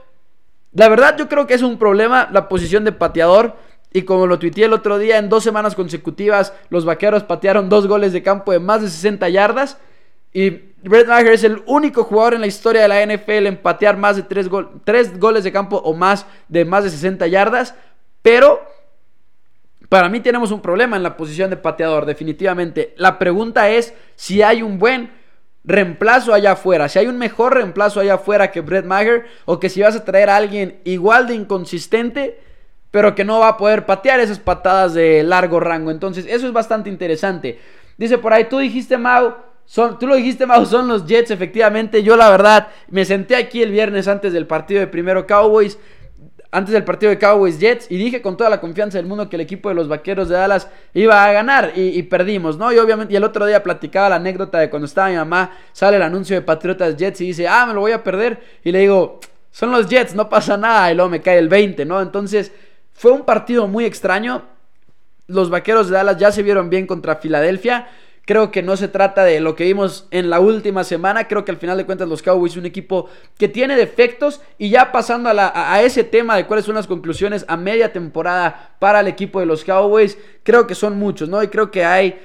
La 0.72 0.88
verdad 0.88 1.18
yo 1.18 1.28
creo 1.28 1.48
que 1.48 1.56
es 1.56 1.62
un 1.64 1.78
problema 1.78 2.30
la 2.32 2.48
posición 2.48 2.86
de 2.86 2.92
pateador. 2.92 3.56
Y 3.92 4.04
como 4.04 4.28
lo 4.28 4.38
tuiteé 4.38 4.66
el 4.66 4.74
otro 4.74 5.00
día, 5.00 5.18
en 5.18 5.30
dos 5.30 5.44
semanas 5.44 5.76
consecutivas 5.76 6.54
los 6.70 6.86
vaqueros 6.86 7.24
patearon 7.24 7.70
dos 7.70 7.88
goles 7.88 8.14
de 8.14 8.22
campo 8.22 8.52
de 8.52 8.60
más 8.60 8.82
de 8.82 8.90
60 8.90 9.28
yardas. 9.30 9.78
Y 10.32 10.50
Brett 10.84 11.08
Maher 11.08 11.34
es 11.34 11.44
el 11.44 11.64
único 11.66 12.04
jugador 12.04 12.36
en 12.36 12.42
la 12.42 12.48
historia 12.48 12.84
de 12.84 12.88
la 12.88 13.04
NFL 13.04 13.48
en 13.48 13.58
patear 13.58 13.98
más 13.98 14.16
de 14.16 14.24
tres, 14.24 14.48
goles 15.20 15.44
de 15.44 15.52
campo 15.52 15.78
o 15.78 15.94
más 15.94 16.28
de 16.48 16.66
más 16.66 16.84
de 16.84 16.92
60 16.92 17.26
yardas. 17.28 17.74
Pero 18.22 18.62
para 19.90 20.08
mí 20.08 20.20
tenemos 20.20 20.52
un 20.52 20.62
problema 20.62 20.96
en 20.96 21.04
la 21.04 21.18
posición 21.18 21.50
de 21.50 21.58
pateador, 21.58 22.06
definitivamente. 22.06 22.94
La 22.98 23.18
pregunta 23.18 23.72
es 23.72 23.96
si 24.16 24.44
hay 24.44 24.62
un 24.62 24.78
buen 24.78 25.12
reemplazo 25.64 26.34
allá 26.34 26.52
afuera, 26.52 26.90
si 26.90 27.00
hay 27.00 27.08
un 27.08 27.18
mejor 27.18 27.56
reemplazo 27.56 28.00
allá 28.00 28.16
afuera 28.16 28.52
que 28.52 28.62
Brett 28.62 28.86
Maher 28.86 29.26
o 29.46 29.60
que 29.60 29.70
si 29.70 29.82
vas 29.82 29.96
a 29.96 30.06
traer 30.06 30.30
a 30.30 30.36
alguien 30.36 30.80
igual 30.84 31.26
de 31.28 31.34
inconsistente 31.34 32.40
pero 32.92 33.16
que 33.16 33.24
no 33.24 33.40
va 33.40 33.50
a 33.50 33.58
poder 33.58 33.86
patear 33.86 34.20
esas 34.20 34.40
patadas 34.40 34.94
de 34.94 35.24
largo 35.24 35.60
rango. 35.60 35.92
Entonces, 35.92 36.26
eso 36.28 36.48
es 36.48 36.54
bastante 36.54 36.90
interesante. 36.90 37.60
Dice 37.98 38.18
por 38.18 38.34
ahí, 38.34 38.46
tú 38.46 38.58
dijiste, 38.58 38.98
Mau, 38.98 39.36
son, 39.66 40.00
tú 40.00 40.08
lo 40.08 40.16
dijiste, 40.16 40.46
Mau, 40.46 40.66
son 40.66 40.88
los 40.88 41.06
Jets, 41.06 41.32
efectivamente. 41.32 42.02
Yo, 42.02 42.18
la 42.18 42.30
verdad, 42.30 42.70
me 42.90 43.06
senté 43.06 43.36
aquí 43.36 43.62
el 43.62 43.72
viernes 43.72 44.08
antes 44.08 44.34
del 44.34 44.48
partido 44.48 44.80
de 44.80 44.88
primero 44.88 45.28
Cowboys, 45.28 45.78
antes 46.52 46.74
del 46.74 46.84
partido 46.84 47.12
de 47.12 47.20
Cowboys 47.20 47.60
Jets, 47.60 47.92
y 47.92 47.98
dije 47.98 48.24
con 48.24 48.36
toda 48.36 48.50
la 48.50 48.60
confianza 48.60 48.98
del 48.98 49.06
mundo 49.06 49.30
que 49.30 49.36
el 49.36 49.42
equipo 49.42 49.70
de 49.70 49.76
los 49.76 49.88
vaqueros 49.88 50.30
de 50.30 50.36
Dallas 50.36 50.68
iba 50.96 51.24
a 51.24 51.32
ganar, 51.32 51.74
y, 51.76 52.02
perdimos, 52.04 52.58
¿no? 52.58 52.74
Y 52.74 52.80
obviamente, 52.80 53.14
y 53.14 53.18
el 53.18 53.24
otro 53.24 53.46
día 53.46 53.62
platicaba 53.62 54.10
la 54.10 54.16
anécdota 54.16 54.58
de 54.58 54.72
cuando 54.72 54.88
estaba 54.88 55.10
mi 55.10 55.16
mamá, 55.16 55.52
sale 55.74 55.98
el 55.98 56.04
anuncio 56.04 56.36
de 56.36 56.42
Patriotas 56.42 56.98
Jets 56.98 57.22
y 57.22 57.28
dice, 57.28 57.48
ah, 57.48 57.68
me 57.68 57.76
lo 57.76 57.82
voy 57.82 57.92
a 57.92 58.04
perder, 58.04 58.42
y 58.64 58.72
le 58.72 58.80
digo, 58.80 59.20
son 59.52 59.72
los 59.72 59.88
Jets, 59.88 60.16
no 60.16 60.28
pasa 60.28 60.58
nada, 60.58 60.92
y 60.92 60.96
luego 60.96 61.12
me 61.12 61.22
cae 61.22 61.38
el 61.38 61.50
20, 61.50 61.86
¿no? 61.86 62.02
Entonces 62.02 62.52
fue 63.00 63.14
un 63.14 63.24
partido 63.24 63.66
muy 63.66 63.86
extraño. 63.86 64.42
Los 65.28 65.50
vaqueros 65.50 65.88
de 65.88 65.94
Dallas 65.94 66.18
ya 66.18 66.34
se 66.34 66.44
vieron 66.44 66.70
bien 66.70 66.86
contra 66.86 67.16
Filadelfia. 67.16 67.88
Creo 68.26 68.52
que 68.52 68.62
no 68.62 68.76
se 68.76 68.90
trata 68.90 69.24
de 69.24 69.40
lo 69.40 69.56
que 69.56 69.64
vimos 69.64 70.06
en 70.12 70.30
la 70.30 70.42
última 70.42 70.84
semana. 70.84 71.30
Creo 71.30 71.46
que 71.46 71.52
al 71.52 71.58
final 71.58 71.78
de 71.78 71.86
cuentas 71.86 72.10
los 72.10 72.22
Cowboys 72.22 72.52
son 72.52 72.60
un 72.60 72.66
equipo 72.66 73.10
que 73.38 73.48
tiene 73.48 73.78
defectos. 73.78 74.42
Y 74.58 74.70
ya 74.70 74.92
pasando 74.92 75.30
a, 75.34 75.82
ese 75.82 76.04
tema 76.04 76.36
de 76.36 76.46
cuáles 76.46 76.66
son 76.66 76.76
las 76.76 76.88
conclusiones 76.88 77.46
a 77.48 77.56
media 77.56 77.94
temporada 77.94 78.76
para 78.80 79.00
el 79.00 79.08
equipo 79.08 79.40
de 79.40 79.46
los 79.46 79.64
Cowboys, 79.64 80.18
creo 80.44 80.68
que 80.68 80.76
son 80.76 81.00
muchos, 81.00 81.30
¿no? 81.30 81.42
Y 81.42 81.48
creo 81.48 81.72
que 81.72 81.86
hay 81.86 82.20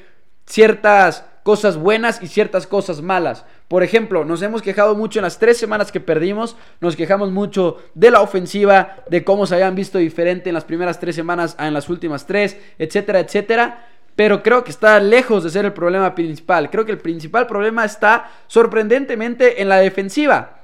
ciertas 0.44 1.24
cosas 1.44 1.76
buenas 1.76 2.20
y 2.20 2.26
ciertas 2.26 2.66
cosas 2.66 3.00
malas. 3.00 3.44
Por 3.74 3.82
ejemplo, 3.82 4.24
nos 4.24 4.40
hemos 4.40 4.62
quejado 4.62 4.94
mucho 4.94 5.18
en 5.18 5.24
las 5.24 5.40
tres 5.40 5.58
semanas 5.58 5.90
que 5.90 5.98
perdimos, 5.98 6.56
nos 6.80 6.94
quejamos 6.94 7.32
mucho 7.32 7.78
de 7.94 8.12
la 8.12 8.20
ofensiva, 8.20 8.98
de 9.10 9.24
cómo 9.24 9.46
se 9.46 9.56
habían 9.56 9.74
visto 9.74 9.98
diferente 9.98 10.48
en 10.48 10.54
las 10.54 10.62
primeras 10.62 11.00
tres 11.00 11.16
semanas 11.16 11.56
a 11.58 11.66
en 11.66 11.74
las 11.74 11.88
últimas 11.88 12.24
tres, 12.24 12.56
etcétera, 12.78 13.18
etcétera. 13.18 13.88
Pero 14.14 14.44
creo 14.44 14.62
que 14.62 14.70
está 14.70 15.00
lejos 15.00 15.42
de 15.42 15.50
ser 15.50 15.64
el 15.64 15.72
problema 15.72 16.14
principal. 16.14 16.70
Creo 16.70 16.84
que 16.84 16.92
el 16.92 16.98
principal 16.98 17.48
problema 17.48 17.84
está 17.84 18.30
sorprendentemente 18.46 19.60
en 19.60 19.68
la 19.68 19.78
defensiva. 19.78 20.60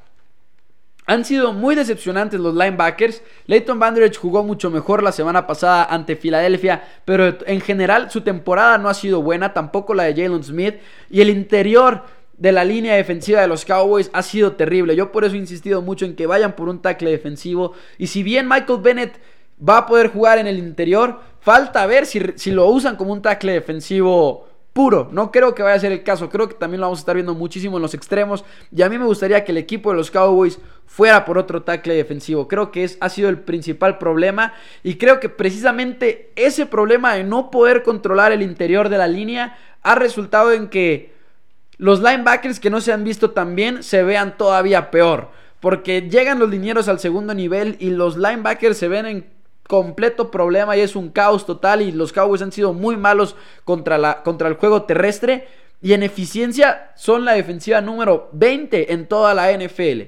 Han 1.06 1.24
sido 1.24 1.52
muy 1.52 1.74
decepcionantes 1.74 2.38
los 2.38 2.54
linebackers. 2.54 3.24
Leighton 3.46 3.80
Vanderich 3.80 4.18
jugó 4.18 4.44
mucho 4.44 4.70
mejor 4.70 5.02
la 5.02 5.10
semana 5.10 5.48
pasada 5.48 5.82
ante 5.86 6.14
Filadelfia, 6.14 6.84
pero 7.04 7.38
en 7.44 7.60
general 7.60 8.08
su 8.08 8.20
temporada 8.20 8.78
no 8.78 8.88
ha 8.88 8.94
sido 8.94 9.20
buena, 9.20 9.52
tampoco 9.52 9.94
la 9.94 10.04
de 10.04 10.14
Jalen 10.14 10.44
Smith. 10.44 10.76
Y 11.10 11.20
el 11.20 11.30
interior 11.30 12.04
de 12.40 12.52
la 12.52 12.64
línea 12.64 12.96
defensiva 12.96 13.42
de 13.42 13.46
los 13.46 13.66
Cowboys 13.66 14.10
ha 14.14 14.22
sido 14.22 14.52
terrible. 14.52 14.96
Yo 14.96 15.12
por 15.12 15.24
eso 15.24 15.36
he 15.36 15.38
insistido 15.38 15.82
mucho 15.82 16.06
en 16.06 16.16
que 16.16 16.26
vayan 16.26 16.56
por 16.56 16.70
un 16.70 16.80
tackle 16.80 17.10
defensivo. 17.10 17.74
Y 17.98 18.06
si 18.06 18.22
bien 18.22 18.48
Michael 18.48 18.80
Bennett 18.82 19.20
va 19.62 19.76
a 19.76 19.86
poder 19.86 20.08
jugar 20.08 20.38
en 20.38 20.46
el 20.46 20.58
interior, 20.58 21.20
falta 21.40 21.84
ver 21.84 22.06
si, 22.06 22.18
si 22.36 22.50
lo 22.50 22.66
usan 22.66 22.96
como 22.96 23.12
un 23.12 23.20
tackle 23.20 23.52
defensivo 23.52 24.48
puro. 24.72 25.10
No 25.12 25.30
creo 25.30 25.54
que 25.54 25.62
vaya 25.62 25.76
a 25.76 25.80
ser 25.80 25.92
el 25.92 26.02
caso. 26.02 26.30
Creo 26.30 26.48
que 26.48 26.54
también 26.54 26.80
lo 26.80 26.86
vamos 26.86 27.00
a 27.00 27.02
estar 27.02 27.14
viendo 27.14 27.34
muchísimo 27.34 27.76
en 27.76 27.82
los 27.82 27.92
extremos. 27.92 28.42
Y 28.74 28.80
a 28.80 28.88
mí 28.88 28.96
me 28.96 29.04
gustaría 29.04 29.44
que 29.44 29.52
el 29.52 29.58
equipo 29.58 29.90
de 29.90 29.98
los 29.98 30.10
Cowboys 30.10 30.58
fuera 30.86 31.26
por 31.26 31.36
otro 31.36 31.62
tackle 31.62 31.92
defensivo. 31.92 32.48
Creo 32.48 32.72
que 32.72 32.84
es, 32.84 32.96
ha 33.02 33.10
sido 33.10 33.28
el 33.28 33.40
principal 33.40 33.98
problema. 33.98 34.54
Y 34.82 34.94
creo 34.94 35.20
que 35.20 35.28
precisamente 35.28 36.32
ese 36.36 36.64
problema 36.64 37.12
de 37.12 37.22
no 37.24 37.50
poder 37.50 37.82
controlar 37.82 38.32
el 38.32 38.40
interior 38.40 38.88
de 38.88 38.96
la 38.96 39.08
línea 39.08 39.58
ha 39.82 39.94
resultado 39.94 40.52
en 40.52 40.68
que 40.68 41.19
los 41.80 42.02
linebackers 42.02 42.60
que 42.60 42.68
no 42.68 42.82
se 42.82 42.92
han 42.92 43.04
visto 43.04 43.30
tan 43.30 43.56
bien 43.56 43.82
se 43.82 44.02
vean 44.02 44.36
todavía 44.36 44.90
peor. 44.90 45.30
Porque 45.60 46.02
llegan 46.02 46.38
los 46.38 46.50
linieros 46.50 46.88
al 46.88 47.00
segundo 47.00 47.32
nivel 47.32 47.76
y 47.80 47.88
los 47.88 48.18
linebackers 48.18 48.76
se 48.76 48.86
ven 48.86 49.06
en 49.06 49.26
completo 49.66 50.30
problema 50.30 50.76
y 50.76 50.80
es 50.80 50.94
un 50.94 51.08
caos 51.08 51.46
total 51.46 51.80
y 51.80 51.90
los 51.90 52.12
Cowboys 52.12 52.42
han 52.42 52.52
sido 52.52 52.74
muy 52.74 52.98
malos 52.98 53.34
contra, 53.64 53.96
la, 53.96 54.22
contra 54.22 54.48
el 54.48 54.56
juego 54.56 54.82
terrestre 54.82 55.48
y 55.80 55.94
en 55.94 56.02
eficiencia 56.02 56.92
son 56.96 57.24
la 57.24 57.32
defensiva 57.32 57.80
número 57.80 58.28
20 58.32 58.92
en 58.92 59.06
toda 59.06 59.32
la 59.32 59.50
NFL. 59.50 60.02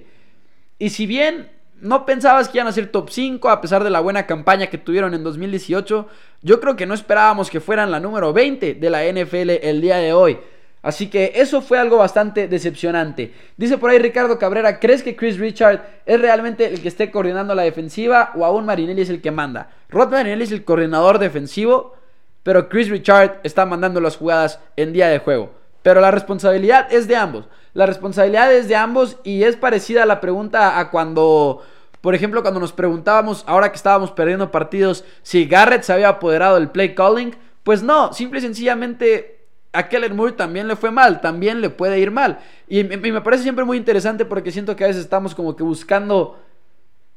Y 0.79 0.91
si 0.91 1.07
bien 1.07 1.53
no 1.81 2.05
pensabas 2.05 2.51
que 2.51 2.59
iban 2.59 2.69
a 2.69 2.73
ser 2.73 2.89
top 2.89 3.09
5 3.09 3.49
a 3.49 3.63
pesar 3.63 3.83
de 3.83 3.89
la 3.89 4.01
buena 4.01 4.27
campaña 4.27 4.67
que 4.67 4.77
tuvieron 4.77 5.15
en 5.15 5.25
2018, 5.25 6.07
yo 6.43 6.61
creo 6.61 6.77
que 6.77 6.85
no 6.85 6.93
esperábamos 6.93 7.49
que 7.49 7.61
fueran 7.61 7.91
la 7.91 7.99
número 7.99 8.35
20 8.35 8.75
de 8.75 8.91
la 8.91 9.05
NFL 9.05 9.67
el 9.67 9.81
día 9.81 9.97
de 9.97 10.13
hoy. 10.13 10.39
Así 10.83 11.09
que 11.09 11.33
eso 11.37 11.63
fue 11.63 11.79
algo 11.79 11.99
bastante 11.99 12.49
decepcionante. 12.49 13.33
Dice 13.57 13.79
por 13.79 13.91
ahí 13.91 14.01
Ricardo 14.01 14.39
Cabrera, 14.39 14.81
¿crees 14.81 15.05
que 15.05 15.15
Chris 15.15 15.39
Richard 15.39 15.81
es 16.05 16.21
realmente 16.21 16.67
el 16.67 16.83
que 16.83 16.89
esté 16.89 17.13
coordinando 17.13 17.55
la 17.55 17.63
defensiva 17.63 18.33
o 18.35 18.45
aún 18.45 18.67
Marinelli 18.67 19.03
es 19.03 19.11
el 19.11 19.23
que 19.23 19.31
manda? 19.31 19.71
Rod 19.89 20.11
Marinelli 20.11 20.43
es 20.43 20.51
el 20.51 20.65
coordinador 20.65 21.21
defensivo, 21.21 21.95
pero 22.43 22.69
Chris 22.69 22.89
Richard 22.89 23.39
está 23.45 23.65
mandando 23.65 24.01
las 24.01 24.17
jugadas 24.17 24.59
en 24.77 24.93
día 24.93 25.07
de 25.07 25.21
juego. 25.21 25.53
Pero 25.83 26.01
la 26.01 26.11
responsabilidad 26.11 26.93
es 26.93 27.07
de 27.07 27.15
ambos. 27.15 27.47
La 27.75 27.87
responsabilidad 27.87 28.53
es 28.53 28.67
de 28.67 28.75
ambos 28.75 29.19
y 29.23 29.45
es 29.45 29.57
parecida 29.57 30.03
a 30.03 30.07
la 30.07 30.21
pregunta 30.21 30.81
a 30.81 30.91
cuando, 30.91 31.63
por 32.01 32.17
ejemplo, 32.17 32.43
cuando 32.43 32.59
nos 32.59 32.73
preguntábamos, 32.73 33.45
ahora 33.47 33.71
que 33.71 33.77
estábamos 33.77 34.11
perdiendo 34.11 34.51
partidos, 34.51 35.05
si 35.23 35.47
Garrett 35.47 35.83
se 35.85 35.93
había 35.93 36.09
apoderado 36.09 36.57
del 36.57 36.71
play 36.71 36.95
calling 36.95 37.37
Pues 37.63 37.85
no, 37.85 38.13
simple 38.13 38.41
y 38.41 38.43
sencillamente 38.43 39.42
a 39.73 39.89
Kellen 39.89 40.15
Moore 40.15 40.33
también 40.33 40.69
le 40.69 40.77
fue 40.77 40.91
mal, 40.91 41.21
también 41.21 41.61
le 41.61 41.71
puede 41.71 41.99
ir 41.99 42.11
mal. 42.11 42.41
Y, 42.69 42.85
me 42.85 43.21
parece 43.21 43.43
siempre 43.43 43.65
muy 43.65 43.77
interesante 43.77 44.25
porque 44.25 44.53
siento 44.53 44.77
que 44.77 44.85
a 44.85 44.89
veces 44.89 45.03
estamos 45.03 45.35
como 45.35 45.57
que 45.57 45.63
buscando 45.63 46.39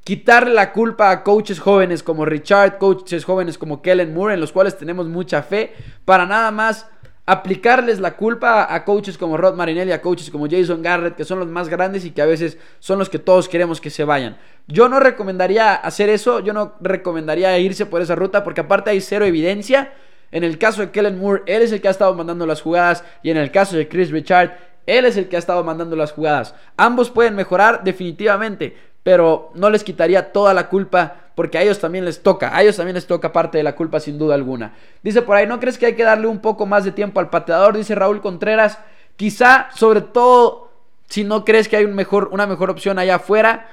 quitarle 0.04 0.54
la 0.54 0.72
culpa 0.72 1.12
a 1.12 1.24
coaches 1.24 1.60
jóvenes 1.60 2.04
como 2.04 2.26
Richard, 2.26 2.78
coaches 2.78 3.26
jóvenes 3.26 3.58
como 3.58 3.82
Kellen 3.82 4.14
Moore, 4.14 4.36
en 4.36 4.40
los 4.40 4.52
cuales 4.52 4.78
tenemos 4.78 5.08
mucha 5.08 5.42
fe, 5.42 5.74
para 6.06 6.26
nada 6.26 6.52
más 6.52 6.88
aplicarles 7.26 8.00
la 8.00 8.16
culpa 8.16 8.74
a 8.74 8.86
coaches 8.86 9.18
como 9.18 9.36
Rod 9.36 9.56
Marinelli, 9.56 9.92
a 9.92 10.02
coaches 10.02 10.30
como 10.30 10.48
Jason 10.48 10.84
Garrett, 10.84 11.16
que 11.16 11.26
son 11.26 11.40
los 11.40 11.48
más 11.48 11.70
grandes 11.70 12.06
y 12.06 12.12
que 12.12 12.22
a 12.22 12.26
veces 12.26 12.58
son 12.80 13.00
los 13.00 13.10
que 13.10 13.18
todos 13.18 13.50
queremos 13.50 13.82
que 13.82 13.90
se 13.90 14.04
vayan. 14.04 14.38
Yo 14.68 14.90
no 14.90 15.00
recomendaría 15.00 15.74
hacer 15.74 16.10
eso, 16.10 16.40
yo 16.40 16.54
no 16.54 16.76
recomendaría 16.82 17.58
irse 17.58 17.88
por 17.88 18.02
esa 18.02 18.16
ruta 18.16 18.44
porque 18.44 18.62
aparte 18.62 18.92
hay 18.92 19.02
cero 19.02 19.26
evidencia. 19.26 19.92
En 20.32 20.44
el 20.44 20.58
caso 20.58 20.82
de 20.82 20.92
Kellen 20.92 21.20
Moore, 21.20 21.44
él 21.46 21.62
es 21.62 21.72
el 21.72 21.82
que 21.82 21.88
ha 21.88 21.92
estado 21.92 22.14
mandando 22.14 22.46
las 22.46 22.62
jugadas 22.62 23.04
y 23.24 23.32
en 23.32 23.38
el 23.38 23.52
caso 23.52 23.78
de 23.78 23.88
Chris 23.88 24.12
Richard, 24.12 24.58
él 24.86 25.06
es 25.06 25.18
el 25.18 25.28
que 25.28 25.36
ha 25.36 25.40
estado 25.40 25.64
mandando 25.64 25.96
las 25.96 26.12
jugadas. 26.12 26.56
Ambos 26.78 27.10
pueden 27.10 27.36
mejorar 27.36 27.84
definitivamente, 27.84 28.76
pero 29.04 29.52
no 29.56 29.70
les 29.70 29.84
quitaría 29.84 30.32
toda 30.32 30.54
la 30.54 30.70
culpa 30.70 31.16
porque 31.36 31.58
a 31.58 31.62
ellos 31.62 31.80
también 31.80 32.06
les 32.06 32.24
toca, 32.24 32.56
a 32.56 32.62
ellos 32.64 32.78
también 32.78 32.96
les 32.96 33.08
toca 33.08 33.34
parte 33.34 33.58
de 33.58 33.64
la 33.64 33.76
culpa 33.76 34.00
sin 34.00 34.18
duda 34.18 34.36
alguna. 34.36 34.74
Dice 35.04 35.22
por 35.22 35.36
ahí, 35.36 35.46
¿no 35.46 35.60
crees 35.60 35.78
que 35.78 35.86
hay 35.86 35.96
que 35.96 36.04
darle 36.04 36.28
un 36.28 36.40
poco 36.40 36.66
más 36.66 36.86
de 36.86 36.92
tiempo 36.92 37.20
al 37.20 37.30
pateador? 37.30 37.76
Dice 37.76 37.94
Raúl 37.94 38.22
Contreras, 38.22 38.80
quizá 39.16 39.68
sobre 39.76 40.02
todo 40.02 40.72
si 41.08 41.24
no 41.24 41.46
crees 41.46 41.68
que 41.68 41.78
hay 41.78 41.86
un 41.86 41.94
mejor, 41.94 42.30
una 42.32 42.48
mejor 42.48 42.70
opción 42.70 42.98
allá 42.98 43.16
afuera, 43.16 43.68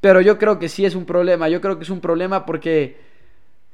pero 0.00 0.20
yo 0.20 0.38
creo 0.38 0.58
que 0.58 0.68
sí 0.68 0.84
es 0.84 0.94
un 0.94 1.06
problema, 1.06 1.48
yo 1.48 1.60
creo 1.60 1.78
que 1.78 1.84
es 1.84 1.90
un 1.90 2.00
problema 2.00 2.46
porque 2.46 3.05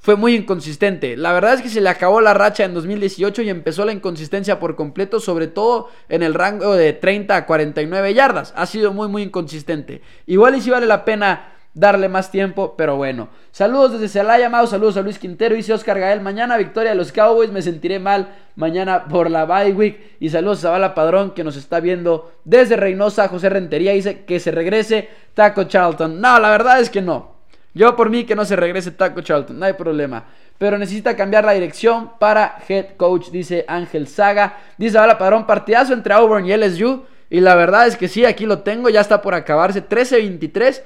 fue 0.02 0.16
muy 0.16 0.34
inconsistente. 0.34 1.16
La 1.16 1.32
verdad 1.32 1.54
es 1.54 1.62
que 1.62 1.68
se 1.68 1.80
le 1.80 1.88
acabó 1.88 2.20
la 2.20 2.34
racha 2.34 2.64
en 2.64 2.74
2018 2.74 3.42
y 3.42 3.50
empezó 3.50 3.84
la 3.84 3.92
inconsistencia 3.92 4.58
por 4.58 4.74
completo, 4.74 5.20
sobre 5.20 5.46
todo 5.46 5.88
en 6.08 6.24
el 6.24 6.34
rango 6.34 6.74
de 6.74 6.92
30 6.92 7.36
a 7.36 7.46
49 7.46 8.12
yardas. 8.12 8.52
Ha 8.56 8.66
sido 8.66 8.92
muy, 8.92 9.06
muy 9.06 9.22
inconsistente. 9.22 10.02
Igual 10.26 10.56
y 10.56 10.60
si 10.60 10.70
vale 10.70 10.86
la 10.86 11.04
pena 11.04 11.52
darle 11.72 12.08
más 12.08 12.32
tiempo, 12.32 12.74
pero 12.76 12.96
bueno. 12.96 13.28
Saludos 13.52 13.92
desde 13.92 14.08
Celaya, 14.08 14.48
Mau, 14.48 14.66
saludos 14.66 14.96
a 14.96 15.02
Luis 15.02 15.20
Quintero, 15.20 15.54
dice 15.54 15.72
Oscar 15.72 16.00
Gael. 16.00 16.20
Mañana 16.20 16.56
victoria 16.56 16.90
de 16.90 16.96
los 16.96 17.12
Cowboys, 17.12 17.52
me 17.52 17.62
sentiré 17.62 18.00
mal 18.00 18.34
mañana 18.56 19.04
por 19.04 19.30
la 19.30 19.44
bye 19.44 19.72
week. 19.72 20.16
Y 20.18 20.30
saludos 20.30 20.58
a 20.58 20.62
Zavala 20.62 20.96
Padrón 20.96 21.30
que 21.30 21.44
nos 21.44 21.56
está 21.56 21.78
viendo 21.78 22.32
desde 22.44 22.74
Reynosa. 22.74 23.28
José 23.28 23.50
Rentería 23.50 23.92
dice 23.92 24.24
que 24.24 24.40
se 24.40 24.50
regrese 24.50 25.08
Taco 25.34 25.62
Charlton. 25.62 26.20
No, 26.20 26.40
la 26.40 26.50
verdad 26.50 26.80
es 26.80 26.90
que 26.90 27.02
no. 27.02 27.31
Yo 27.74 27.96
por 27.96 28.10
mí 28.10 28.24
que 28.24 28.34
no 28.34 28.44
se 28.44 28.56
regrese 28.56 28.90
Taco 28.90 29.22
Charlton, 29.22 29.58
no 29.58 29.64
hay 29.64 29.72
problema. 29.72 30.24
Pero 30.58 30.78
necesita 30.78 31.16
cambiar 31.16 31.44
la 31.44 31.52
dirección 31.52 32.12
para 32.18 32.58
head 32.68 32.96
coach, 32.96 33.30
dice 33.30 33.64
Ángel 33.66 34.06
Saga. 34.06 34.58
Dice 34.76 34.98
ahora 34.98 35.18
para 35.18 35.36
un 35.36 35.46
partidazo 35.46 35.92
entre 35.92 36.14
Auburn 36.14 36.46
y 36.46 36.56
LSU. 36.56 37.04
Y 37.30 37.40
la 37.40 37.54
verdad 37.54 37.86
es 37.86 37.96
que 37.96 38.08
sí, 38.08 38.24
aquí 38.26 38.44
lo 38.44 38.58
tengo, 38.58 38.90
ya 38.90 39.00
está 39.00 39.22
por 39.22 39.34
acabarse. 39.34 39.88
13-23. 39.88 40.82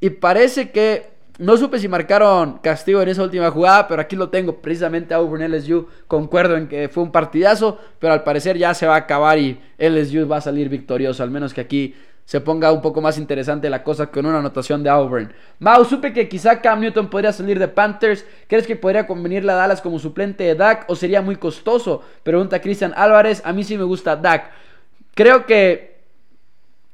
Y 0.00 0.10
parece 0.10 0.70
que 0.70 1.12
no 1.38 1.56
supe 1.56 1.78
si 1.78 1.88
marcaron 1.88 2.58
castigo 2.58 3.00
en 3.02 3.08
esa 3.08 3.22
última 3.22 3.50
jugada, 3.50 3.88
pero 3.88 4.02
aquí 4.02 4.16
lo 4.16 4.28
tengo 4.28 4.56
precisamente 4.60 5.14
Auburn 5.14 5.50
LSU. 5.50 5.86
Concuerdo 6.06 6.56
en 6.56 6.66
que 6.66 6.88
fue 6.88 7.02
un 7.02 7.12
partidazo, 7.12 7.78
pero 7.98 8.12
al 8.12 8.24
parecer 8.24 8.56
ya 8.56 8.74
se 8.74 8.86
va 8.86 8.94
a 8.94 8.98
acabar 8.98 9.38
y 9.38 9.60
LSU 9.78 10.26
va 10.26 10.38
a 10.38 10.40
salir 10.40 10.68
victorioso. 10.68 11.22
Al 11.22 11.30
menos 11.30 11.54
que 11.54 11.60
aquí 11.60 11.94
se 12.32 12.40
ponga 12.40 12.72
un 12.72 12.80
poco 12.80 13.02
más 13.02 13.18
interesante 13.18 13.68
la 13.68 13.84
cosa 13.84 14.06
con 14.06 14.24
una 14.24 14.38
anotación 14.38 14.82
de 14.82 14.88
Auburn. 14.88 15.34
Mau, 15.58 15.84
supe 15.84 16.14
que 16.14 16.30
quizá 16.30 16.62
Cam 16.62 16.80
Newton 16.80 17.10
podría 17.10 17.30
salir 17.30 17.58
de 17.58 17.68
Panthers. 17.68 18.24
¿Crees 18.48 18.66
que 18.66 18.74
podría 18.74 19.06
convenirle 19.06 19.52
a 19.52 19.56
Dallas 19.56 19.82
como 19.82 19.98
suplente 19.98 20.42
de 20.42 20.54
Dak 20.54 20.86
o 20.88 20.96
sería 20.96 21.20
muy 21.20 21.36
costoso? 21.36 22.02
Pregunta 22.22 22.62
Cristian 22.62 22.94
Álvarez. 22.96 23.42
A 23.44 23.52
mí 23.52 23.64
sí 23.64 23.76
me 23.76 23.84
gusta 23.84 24.16
Dak. 24.16 24.50
Creo 25.14 25.44
que 25.44 25.92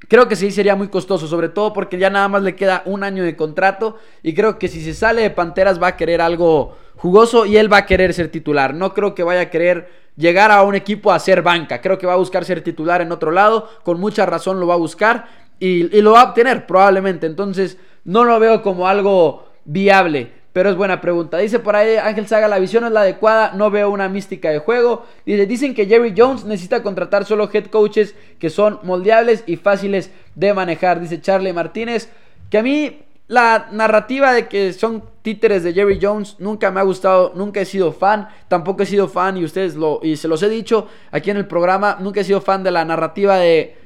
Creo 0.08 0.26
que 0.26 0.34
sí 0.34 0.50
sería 0.50 0.74
muy 0.74 0.88
costoso, 0.88 1.28
sobre 1.28 1.50
todo 1.50 1.72
porque 1.72 1.98
ya 1.98 2.10
nada 2.10 2.26
más 2.26 2.42
le 2.42 2.56
queda 2.56 2.82
un 2.86 3.04
año 3.04 3.22
de 3.22 3.36
contrato 3.36 3.96
y 4.24 4.34
creo 4.34 4.58
que 4.58 4.66
si 4.66 4.82
se 4.82 4.94
sale 4.94 5.22
de 5.22 5.30
Panteras 5.30 5.80
va 5.80 5.88
a 5.88 5.96
querer 5.96 6.20
algo 6.20 6.76
jugoso 6.96 7.46
y 7.46 7.58
él 7.58 7.72
va 7.72 7.78
a 7.78 7.86
querer 7.86 8.12
ser 8.12 8.28
titular. 8.28 8.74
No 8.74 8.92
creo 8.92 9.14
que 9.14 9.22
vaya 9.22 9.42
a 9.42 9.50
querer 9.50 9.88
llegar 10.18 10.50
a 10.50 10.62
un 10.62 10.74
equipo 10.74 11.12
a 11.12 11.18
ser 11.18 11.40
banca. 11.42 11.80
Creo 11.80 11.96
que 11.96 12.06
va 12.06 12.12
a 12.12 12.16
buscar 12.16 12.44
ser 12.44 12.60
titular 12.62 13.00
en 13.00 13.12
otro 13.12 13.30
lado. 13.30 13.70
Con 13.84 13.98
mucha 14.00 14.26
razón 14.26 14.60
lo 14.60 14.66
va 14.66 14.74
a 14.74 14.78
buscar 14.78 15.26
y, 15.58 15.84
lo 16.02 16.12
va 16.12 16.20
a 16.20 16.24
obtener 16.24 16.66
probablemente. 16.66 17.26
Entonces 17.26 17.78
no 18.04 18.24
lo 18.24 18.38
veo 18.38 18.60
como 18.60 18.88
algo 18.88 19.48
viable. 19.64 20.32
Pero 20.52 20.70
es 20.70 20.76
buena 20.76 21.00
pregunta. 21.00 21.38
Dice 21.38 21.60
por 21.60 21.76
ahí 21.76 21.96
Ángel 21.96 22.26
Saga, 22.26 22.48
la 22.48 22.58
visión 22.58 22.84
es 22.84 22.90
la 22.90 23.02
adecuada, 23.02 23.52
no 23.54 23.70
veo 23.70 23.90
una 23.90 24.08
mística 24.08 24.50
de 24.50 24.58
juego. 24.58 25.06
Dice, 25.24 25.46
dicen 25.46 25.72
que 25.72 25.86
Jerry 25.86 26.14
Jones 26.16 26.44
necesita 26.44 26.82
contratar 26.82 27.24
solo 27.24 27.48
head 27.52 27.66
coaches 27.66 28.16
que 28.40 28.50
son 28.50 28.80
moldeables 28.82 29.44
y 29.46 29.56
fáciles 29.56 30.10
de 30.34 30.52
manejar. 30.52 31.00
Dice 31.00 31.20
Charlie 31.20 31.52
Martínez, 31.52 32.10
que 32.50 32.58
a 32.58 32.62
mí 32.62 33.02
la 33.28 33.68
narrativa 33.72 34.32
de 34.32 34.48
que 34.48 34.72
son 34.72 35.04
títeres 35.22 35.62
de 35.62 35.74
Jerry 35.74 35.98
Jones 36.00 36.36
nunca 36.38 36.70
me 36.70 36.80
ha 36.80 36.82
gustado, 36.82 37.32
nunca 37.34 37.60
he 37.60 37.66
sido 37.66 37.92
fan, 37.92 38.28
tampoco 38.48 38.82
he 38.82 38.86
sido 38.86 39.06
fan 39.06 39.36
y 39.36 39.44
ustedes 39.44 39.76
lo 39.76 40.00
y 40.02 40.16
se 40.16 40.28
los 40.28 40.42
he 40.42 40.48
dicho 40.48 40.88
aquí 41.10 41.30
en 41.30 41.36
el 41.36 41.46
programa, 41.46 41.98
nunca 42.00 42.20
he 42.20 42.24
sido 42.24 42.40
fan 42.40 42.62
de 42.62 42.70
la 42.70 42.86
narrativa 42.86 43.36
de 43.36 43.76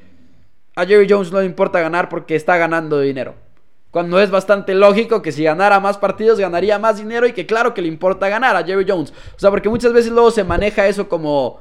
a 0.75 0.85
Jerry 0.85 1.07
Jones 1.09 1.31
no 1.31 1.39
le 1.39 1.45
importa 1.45 1.81
ganar 1.81 2.09
porque 2.09 2.35
está 2.35 2.57
ganando 2.57 2.99
dinero. 2.99 3.35
Cuando 3.91 4.19
es 4.19 4.31
bastante 4.31 4.73
lógico 4.73 5.21
que 5.21 5.31
si 5.31 5.43
ganara 5.43 5.79
más 5.79 5.97
partidos 5.97 6.39
ganaría 6.39 6.79
más 6.79 6.97
dinero 6.97 7.27
y 7.27 7.33
que 7.33 7.45
claro 7.45 7.73
que 7.73 7.81
le 7.81 7.89
importa 7.89 8.27
ganar 8.27 8.55
a 8.55 8.63
Jerry 8.63 8.85
Jones. 8.87 9.13
O 9.35 9.39
sea, 9.39 9.51
porque 9.51 9.69
muchas 9.69 9.93
veces 9.93 10.11
luego 10.11 10.31
se 10.31 10.43
maneja 10.43 10.87
eso 10.87 11.07
como 11.07 11.59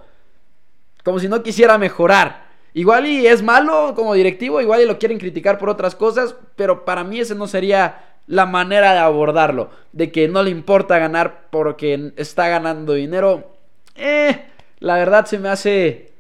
como 1.05 1.19
si 1.19 1.29
no 1.29 1.43
quisiera 1.43 1.77
mejorar. 1.79 2.52
Igual 2.75 3.07
y 3.07 3.27
es 3.27 3.43
malo 3.43 3.93
como 3.95 4.15
directivo, 4.15 4.61
igual 4.61 4.81
y 4.81 4.87
lo 4.87 4.99
quieren 4.99 5.19
criticar 5.19 5.59
por 5.59 5.69
otras 5.69 5.95
cosas, 5.95 6.35
pero 6.57 6.85
para 6.85 7.05
mí 7.05 7.21
ese 7.21 7.35
no 7.35 7.47
sería 7.47 8.13
la 8.27 8.47
manera 8.47 8.93
de 8.93 8.99
abordarlo. 9.01 9.71
De 9.93 10.11
que 10.11 10.29
no 10.29 10.43
le 10.43 10.51
importa 10.51 10.99
ganar 10.99 11.49
porque 11.51 12.13
está 12.17 12.49
ganando 12.49 12.95
dinero. 12.95 13.57
Eh, 13.95 14.47
la 14.81 14.97
verdad 14.97 15.27
se 15.27 15.39
me 15.39 15.49
hace... 15.49 16.13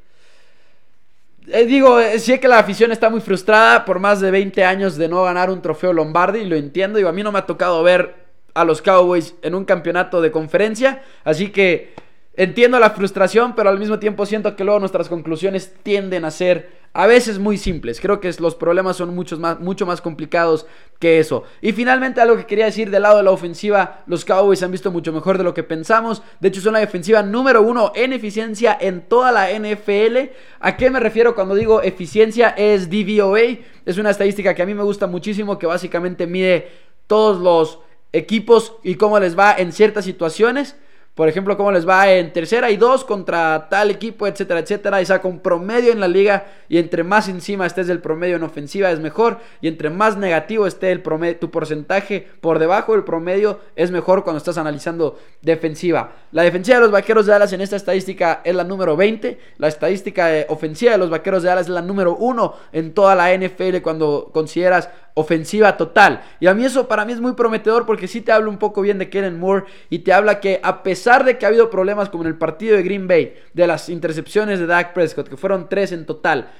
Eh, 1.49 1.65
digo, 1.65 1.99
eh, 1.99 2.19
sé 2.19 2.38
que 2.38 2.47
la 2.47 2.59
afición 2.59 2.93
está 2.93 3.11
muy 3.11 3.21
frustrada 3.21 3.85
por 3.85 3.99
más 3.99 4.21
de 4.21 4.31
20 4.31 4.62
años 4.65 4.97
de 4.97 5.09
no 5.09 5.25
ganar 5.25 5.51
un 5.51 5.62
trofeo 5.62 5.93
Lombardi, 5.93 6.41
y 6.41 6.47
lo 6.47 6.55
entiendo. 6.55 6.99
Digo, 6.99 7.09
a 7.09 7.12
mí 7.12 7.23
no 7.23 7.33
me 7.33 7.38
ha 7.38 7.47
tocado 7.47 7.83
ver 7.83 8.15
a 8.55 8.65
los 8.65 8.83
Cowboys 8.83 9.35
en 9.43 9.55
un 9.55 9.65
campeonato 9.65 10.21
de 10.21 10.31
conferencia, 10.31 11.03
así 11.25 11.51
que 11.51 11.95
Entiendo 12.35 12.79
la 12.79 12.90
frustración, 12.90 13.55
pero 13.55 13.68
al 13.68 13.79
mismo 13.79 13.99
tiempo 13.99 14.25
siento 14.25 14.57
que 14.57 14.64
luego 14.64 14.81
nuestras 14.81 15.11
conclusiones 15.11 15.75
tienden 15.83 16.25
a 16.25 16.31
ser 16.31 16.83
a 16.95 17.07
veces 17.07 17.38
muy 17.38 17.59
simples. 17.59 18.01
Creo 18.01 18.21
que 18.21 18.33
los 18.38 18.55
problemas 18.55 18.97
son 18.97 19.14
muchos 19.14 19.38
más, 19.38 19.61
mucho 19.61 19.85
más 19.85 20.01
complicados 20.01 20.66
que 20.99 21.18
eso. 21.18 21.45
Y 21.61 21.73
finalmente 21.73 22.23
algo 22.23 22.37
que 22.37 22.47
quería 22.47 22.64
decir 22.66 22.90
del 22.90 23.03
lado 23.03 23.18
de 23.18 23.23
la 23.23 23.33
ofensiva, 23.33 24.03
los 24.07 24.25
Cowboys 24.25 24.62
han 24.62 24.71
visto 24.71 24.90
mucho 24.90 25.12
mejor 25.12 25.37
de 25.37 25.45
lo 25.45 25.53
que 25.53 25.62
pensamos. 25.62 26.23
De 26.40 26.49
hecho 26.49 26.62
son 26.62 26.73
la 26.73 26.79
defensiva 26.81 27.23
número 27.23 27.61
uno 27.61 27.92
en 27.95 28.14
eficiencia 28.14 28.77
en 28.81 29.03
toda 29.03 29.31
la 29.31 29.51
NFL. 29.51 30.33
¿A 30.61 30.77
qué 30.79 30.88
me 30.88 31.01
refiero 31.01 31.35
cuando 31.35 31.55
digo 31.55 31.83
eficiencia? 31.83 32.51
Es 32.51 32.88
DVOA. 32.88 33.59
Es 33.85 33.99
una 33.99 34.11
estadística 34.11 34.55
que 34.55 34.62
a 34.62 34.66
mí 34.66 34.75
me 34.75 34.85
gusta 34.85 35.07
muchísimo, 35.07 35.59
que 35.59 35.66
básicamente 35.66 36.27
mide 36.27 36.71
todos 37.07 37.40
los 37.40 37.81
equipos 38.12 38.75
y 38.83 38.95
cómo 38.95 39.18
les 39.18 39.38
va 39.38 39.55
en 39.55 39.73
ciertas 39.73 40.07
situaciones. 40.07 40.77
Por 41.14 41.29
ejemplo, 41.29 41.59
cómo 41.59 41.70
les 41.70 41.87
va 41.87 42.11
en 42.11 42.33
tercera 42.33 42.70
y 42.70 42.79
dos 42.79 43.05
contra 43.05 43.68
tal 43.68 43.90
equipo, 43.90 44.27
etcétera, 44.27 44.61
etcétera. 44.61 45.03
Y 45.03 45.07
saca 45.07 45.29
un 45.29 45.40
promedio 45.40 45.92
en 45.92 46.01
la 46.01 46.09
liga. 46.09 46.46
Y 46.70 46.79
entre 46.79 47.05
más 47.05 47.29
encima 47.29 47.66
estés 47.66 47.87
del 47.87 48.01
promedio 48.01 48.37
en 48.37 48.42
ofensiva 48.44 48.90
es 48.90 48.98
mejor. 48.98 49.38
Y 49.61 49.68
entre 49.68 49.90
más 49.90 50.16
negativo 50.16 50.66
esté 50.66 50.90
el 50.90 51.03
promedio, 51.03 51.38
tu 51.38 51.51
porcentaje 51.51 52.27
por 52.40 52.59
debajo 52.59 52.92
del 52.92 53.05
promedio 53.05 53.61
es 53.77 53.90
mejor 53.90 54.25
cuando 54.25 54.38
estás 54.38 54.57
analizando 54.57 55.18
defensiva. 55.42 56.12
La 56.33 56.44
defensiva 56.44 56.77
de 56.79 56.83
los 56.85 56.90
vaqueros 56.92 57.27
de 57.27 57.33
Dallas 57.33 57.53
en 57.53 57.61
esta 57.61 57.77
estadística 57.77 58.40
es 58.42 58.55
la 58.55 58.64
número 58.64 58.96
20. 58.96 59.38
La 59.59 59.68
estadística 59.68 60.31
ofensiva 60.48 60.92
de 60.92 60.98
los 60.98 61.11
vaqueros 61.11 61.42
de 61.42 61.51
Dallas 61.51 61.66
es 61.66 61.72
la 61.72 61.83
número 61.83 62.16
1 62.16 62.55
en 62.72 62.94
toda 62.94 63.14
la 63.14 63.37
NFL 63.37 63.83
cuando 63.83 64.31
consideras 64.33 64.88
ofensiva 65.14 65.77
total. 65.77 66.22
Y 66.40 66.46
a 66.46 66.55
mí 66.55 66.64
eso 66.64 66.88
para 66.88 67.05
mí 67.05 67.12
es 67.12 67.20
muy 67.20 67.33
prometedor 67.33 67.87
porque 67.87 68.09
sí 68.09 68.20
te 68.20 68.33
habla 68.33 68.48
un 68.48 68.59
poco 68.59 68.81
bien 68.83 68.98
de 68.98 69.11
Kellen 69.11 69.38
Moore 69.38 69.64
y 69.90 70.01
te 70.01 70.12
habla 70.12 70.40
que 70.40 70.61
a 70.62 70.83
pesar 70.83 71.25
de 71.25 71.38
que 71.38 71.44
ha 71.44 71.48
habido 71.48 71.70
problemas 71.70 72.09
como 72.09 72.25
en 72.25 72.29
el 72.29 72.38
partido 72.38 72.77
de 72.77 72.83
Green 72.83 73.07
Bay, 73.07 73.35
de 73.53 73.66
las 73.66 73.88
intercepciones 73.88 74.59
de 74.59 74.66
Dak 74.66 74.92
Prescott, 74.92 75.29
que 75.29 75.37
fueron 75.37 75.68
tres 75.68 75.92
en 75.92 76.07
total, 76.07 76.51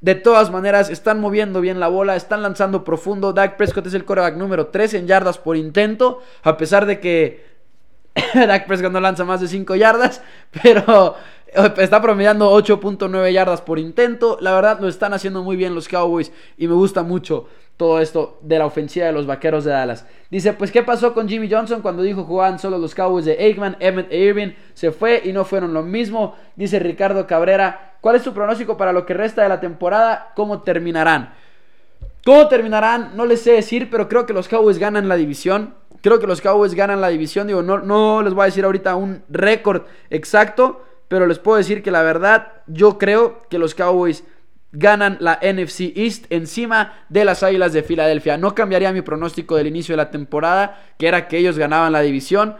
de 0.00 0.14
todas 0.14 0.50
maneras 0.50 0.90
están 0.90 1.20
moviendo 1.20 1.60
bien 1.60 1.80
la 1.80 1.88
bola, 1.88 2.16
están 2.16 2.42
lanzando 2.42 2.84
profundo. 2.84 3.32
Dak 3.32 3.56
Prescott 3.56 3.86
es 3.86 3.94
el 3.94 4.04
coreback 4.04 4.36
número 4.36 4.68
3 4.68 4.94
en 4.94 5.06
yardas 5.06 5.38
por 5.38 5.56
intento, 5.56 6.22
a 6.42 6.56
pesar 6.56 6.86
de 6.86 7.00
que 7.00 7.44
Dak 8.34 8.66
Prescott 8.66 8.92
no 8.92 9.00
lanza 9.00 9.24
más 9.24 9.40
de 9.40 9.48
5 9.48 9.74
yardas, 9.74 10.22
pero 10.62 11.16
Está 11.76 12.02
promediando 12.02 12.52
8.9 12.52 13.32
yardas 13.32 13.60
por 13.60 13.78
intento. 13.78 14.38
La 14.40 14.54
verdad 14.54 14.80
lo 14.80 14.88
están 14.88 15.14
haciendo 15.14 15.42
muy 15.42 15.56
bien 15.56 15.74
los 15.74 15.88
Cowboys 15.88 16.32
y 16.56 16.66
me 16.66 16.74
gusta 16.74 17.02
mucho 17.02 17.48
todo 17.76 18.00
esto 18.00 18.38
de 18.40 18.58
la 18.58 18.66
ofensiva 18.66 19.06
de 19.06 19.12
los 19.12 19.26
Vaqueros 19.26 19.64
de 19.64 19.70
Dallas. 19.70 20.06
Dice, 20.30 20.54
pues 20.54 20.72
¿qué 20.72 20.82
pasó 20.82 21.12
con 21.12 21.28
Jimmy 21.28 21.50
Johnson 21.50 21.82
cuando 21.82 22.02
dijo 22.02 22.24
jugaban 22.24 22.58
solo 22.58 22.78
los 22.78 22.94
Cowboys 22.94 23.26
de 23.26 23.36
Aikman, 23.38 23.76
Emmett 23.80 24.10
e 24.10 24.18
Irving? 24.18 24.52
Se 24.74 24.92
fue 24.92 25.22
y 25.24 25.32
no 25.32 25.44
fueron 25.44 25.74
lo 25.74 25.82
mismo. 25.82 26.34
Dice 26.56 26.78
Ricardo 26.78 27.26
Cabrera, 27.26 27.96
¿cuál 28.00 28.16
es 28.16 28.22
su 28.22 28.32
pronóstico 28.32 28.76
para 28.76 28.92
lo 28.92 29.04
que 29.04 29.14
resta 29.14 29.42
de 29.42 29.48
la 29.48 29.60
temporada? 29.60 30.32
¿Cómo 30.34 30.62
terminarán? 30.62 31.34
¿Cómo 32.24 32.48
terminarán? 32.48 33.12
No 33.14 33.24
les 33.26 33.42
sé 33.42 33.52
decir, 33.52 33.88
pero 33.90 34.08
creo 34.08 34.26
que 34.26 34.32
los 34.32 34.48
Cowboys 34.48 34.78
ganan 34.78 35.08
la 35.08 35.16
división. 35.16 35.74
Creo 36.00 36.18
que 36.18 36.26
los 36.26 36.40
Cowboys 36.40 36.74
ganan 36.74 37.00
la 37.00 37.08
división. 37.08 37.46
Digo, 37.46 37.62
no, 37.62 37.78
no 37.78 38.22
les 38.22 38.32
voy 38.32 38.42
a 38.42 38.46
decir 38.46 38.64
ahorita 38.64 38.96
un 38.96 39.22
récord 39.28 39.82
exacto, 40.10 40.82
pero 41.08 41.26
les 41.26 41.38
puedo 41.38 41.58
decir 41.58 41.82
que 41.82 41.90
la 41.90 42.02
verdad, 42.02 42.52
yo 42.66 42.98
creo 42.98 43.40
que 43.48 43.58
los 43.58 43.74
Cowboys 43.74 44.24
ganan 44.72 45.16
la 45.20 45.38
NFC 45.42 45.92
East 45.96 46.26
encima 46.30 46.92
de 47.08 47.24
las 47.24 47.42
Águilas 47.42 47.72
de 47.72 47.82
Filadelfia. 47.82 48.36
No 48.36 48.54
cambiaría 48.54 48.92
mi 48.92 49.02
pronóstico 49.02 49.56
del 49.56 49.68
inicio 49.68 49.94
de 49.94 49.98
la 49.98 50.10
temporada, 50.10 50.82
que 50.98 51.08
era 51.08 51.28
que 51.28 51.38
ellos 51.38 51.58
ganaban 51.58 51.92
la 51.92 52.02
división. 52.02 52.56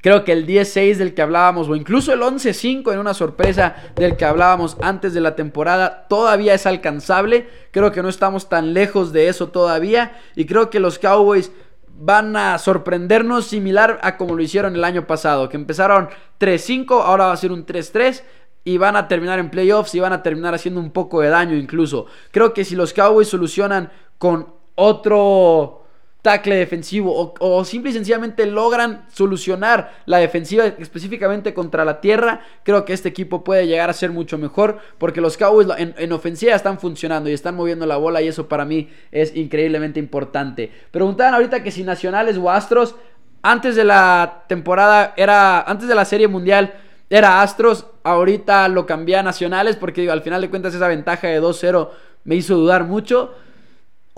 Creo 0.00 0.24
que 0.24 0.32
el 0.32 0.46
10-6 0.46 0.96
del 0.96 1.14
que 1.14 1.22
hablábamos, 1.22 1.68
o 1.68 1.74
incluso 1.74 2.12
el 2.12 2.20
11-5 2.20 2.92
en 2.92 3.00
una 3.00 3.14
sorpresa 3.14 3.74
del 3.96 4.16
que 4.16 4.24
hablábamos 4.24 4.76
antes 4.80 5.12
de 5.12 5.20
la 5.20 5.34
temporada, 5.34 6.06
todavía 6.08 6.54
es 6.54 6.66
alcanzable. 6.66 7.48
Creo 7.72 7.90
que 7.90 8.02
no 8.02 8.08
estamos 8.08 8.48
tan 8.48 8.74
lejos 8.74 9.12
de 9.12 9.28
eso 9.28 9.48
todavía. 9.48 10.16
Y 10.36 10.46
creo 10.46 10.70
que 10.70 10.78
los 10.78 11.00
Cowboys 11.00 11.50
van 12.00 12.36
a 12.36 12.58
sorprendernos 12.58 13.46
similar 13.46 13.98
a 14.02 14.16
como 14.16 14.36
lo 14.36 14.42
hicieron 14.42 14.76
el 14.76 14.84
año 14.84 15.06
pasado, 15.06 15.48
que 15.48 15.56
empezaron 15.56 16.08
3-5, 16.38 17.02
ahora 17.02 17.26
va 17.26 17.32
a 17.32 17.36
ser 17.36 17.50
un 17.50 17.66
3-3 17.66 18.22
y 18.64 18.78
van 18.78 18.96
a 18.96 19.08
terminar 19.08 19.38
en 19.40 19.50
playoffs 19.50 19.94
y 19.94 20.00
van 20.00 20.12
a 20.12 20.22
terminar 20.22 20.54
haciendo 20.54 20.80
un 20.80 20.92
poco 20.92 21.20
de 21.20 21.28
daño 21.28 21.56
incluso. 21.56 22.06
Creo 22.30 22.54
que 22.54 22.64
si 22.64 22.76
los 22.76 22.92
Cowboys 22.92 23.28
solucionan 23.28 23.90
con 24.18 24.46
otro 24.76 25.82
tackle 26.22 26.56
defensivo 26.56 27.14
o, 27.14 27.34
o, 27.38 27.64
simple 27.64 27.90
y 27.90 27.94
sencillamente 27.94 28.44
logran 28.46 29.06
solucionar 29.12 29.92
la 30.04 30.18
defensiva 30.18 30.66
específicamente 30.66 31.54
contra 31.54 31.84
la 31.84 32.00
tierra, 32.00 32.40
creo 32.64 32.84
que 32.84 32.92
este 32.92 33.08
equipo 33.08 33.44
puede 33.44 33.66
llegar 33.66 33.88
a 33.88 33.92
ser 33.92 34.10
mucho 34.10 34.36
mejor 34.36 34.78
porque 34.98 35.20
los 35.20 35.36
Cowboys 35.36 35.68
en, 35.78 35.94
en, 35.96 36.12
ofensiva 36.12 36.54
están 36.54 36.80
funcionando 36.80 37.30
y 37.30 37.32
están 37.32 37.54
moviendo 37.54 37.86
la 37.86 37.96
bola 37.96 38.20
y 38.20 38.28
eso 38.28 38.48
para 38.48 38.64
mí 38.64 38.90
es 39.12 39.34
increíblemente 39.36 40.00
importante. 40.00 40.72
Preguntaban 40.90 41.34
ahorita 41.34 41.62
que 41.62 41.70
si 41.70 41.84
Nacionales 41.84 42.36
o 42.36 42.50
Astros 42.50 42.96
antes 43.42 43.76
de 43.76 43.84
la 43.84 44.44
temporada 44.48 45.14
era 45.16 45.62
antes 45.62 45.86
de 45.86 45.94
la 45.94 46.04
Serie 46.04 46.26
Mundial 46.26 46.74
era 47.10 47.40
Astros, 47.40 47.86
ahorita 48.02 48.68
lo 48.68 48.84
cambié 48.84 49.16
a 49.16 49.22
Nacionales 49.22 49.76
porque 49.76 50.10
al 50.10 50.22
final 50.22 50.42
de 50.42 50.50
cuentas 50.50 50.74
esa 50.74 50.88
ventaja 50.88 51.28
de 51.28 51.40
2-0 51.40 51.88
me 52.24 52.34
hizo 52.34 52.56
dudar 52.56 52.84
mucho. 52.84 53.34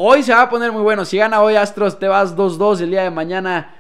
Hoy 0.03 0.23
se 0.23 0.33
va 0.33 0.41
a 0.41 0.49
poner 0.49 0.73
muy 0.73 0.81
bueno. 0.81 1.05
Si 1.05 1.19
gana 1.19 1.43
hoy 1.43 1.57
Astros, 1.57 1.99
te 1.99 2.09
vas 2.09 2.35
2-2. 2.35 2.81
El 2.81 2.91
día 2.91 3.03
de 3.03 3.11
mañana 3.11 3.75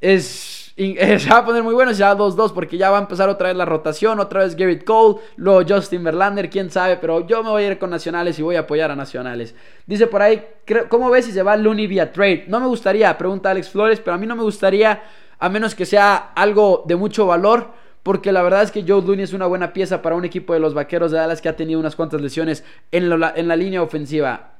es, 0.00 0.72
se 0.76 1.28
va 1.28 1.38
a 1.38 1.44
poner 1.44 1.64
muy 1.64 1.74
bueno 1.74 1.92
si 1.92 2.00
va 2.00 2.16
2-2 2.16 2.52
porque 2.52 2.78
ya 2.78 2.90
va 2.90 2.98
a 2.98 3.00
empezar 3.00 3.28
otra 3.28 3.48
vez 3.48 3.56
la 3.56 3.64
rotación. 3.64 4.20
Otra 4.20 4.44
vez 4.44 4.54
Garrett 4.54 4.84
Cole, 4.84 5.20
luego 5.34 5.64
Justin 5.68 6.04
Verlander, 6.04 6.48
quién 6.48 6.70
sabe. 6.70 6.96
Pero 6.98 7.26
yo 7.26 7.42
me 7.42 7.50
voy 7.50 7.64
a 7.64 7.72
ir 7.72 7.78
con 7.80 7.90
Nacionales 7.90 8.38
y 8.38 8.42
voy 8.42 8.54
a 8.54 8.60
apoyar 8.60 8.92
a 8.92 8.94
Nacionales. 8.94 9.56
Dice 9.84 10.06
por 10.06 10.22
ahí, 10.22 10.46
¿cómo 10.88 11.10
ves 11.10 11.24
si 11.24 11.32
se 11.32 11.42
va 11.42 11.56
Looney 11.56 11.88
vía 11.88 12.12
trade? 12.12 12.44
No 12.46 12.60
me 12.60 12.68
gustaría, 12.68 13.18
pregunta 13.18 13.50
Alex 13.50 13.70
Flores, 13.70 13.98
pero 13.98 14.14
a 14.14 14.18
mí 14.18 14.28
no 14.28 14.36
me 14.36 14.44
gustaría, 14.44 15.02
a 15.40 15.48
menos 15.48 15.74
que 15.74 15.86
sea 15.86 16.14
algo 16.36 16.84
de 16.86 16.94
mucho 16.94 17.26
valor 17.26 17.72
porque 18.04 18.30
la 18.30 18.42
verdad 18.42 18.62
es 18.62 18.70
que 18.70 18.84
Joe 18.86 19.02
Looney 19.02 19.24
es 19.24 19.32
una 19.32 19.46
buena 19.46 19.72
pieza 19.72 20.02
para 20.02 20.14
un 20.14 20.24
equipo 20.24 20.52
de 20.52 20.60
los 20.60 20.72
Vaqueros 20.72 21.10
de 21.10 21.18
Dallas 21.18 21.40
que 21.42 21.48
ha 21.48 21.56
tenido 21.56 21.80
unas 21.80 21.96
cuantas 21.96 22.20
lesiones 22.20 22.62
en, 22.92 23.18
la, 23.18 23.32
en 23.34 23.48
la 23.48 23.56
línea 23.56 23.82
ofensiva 23.82 24.53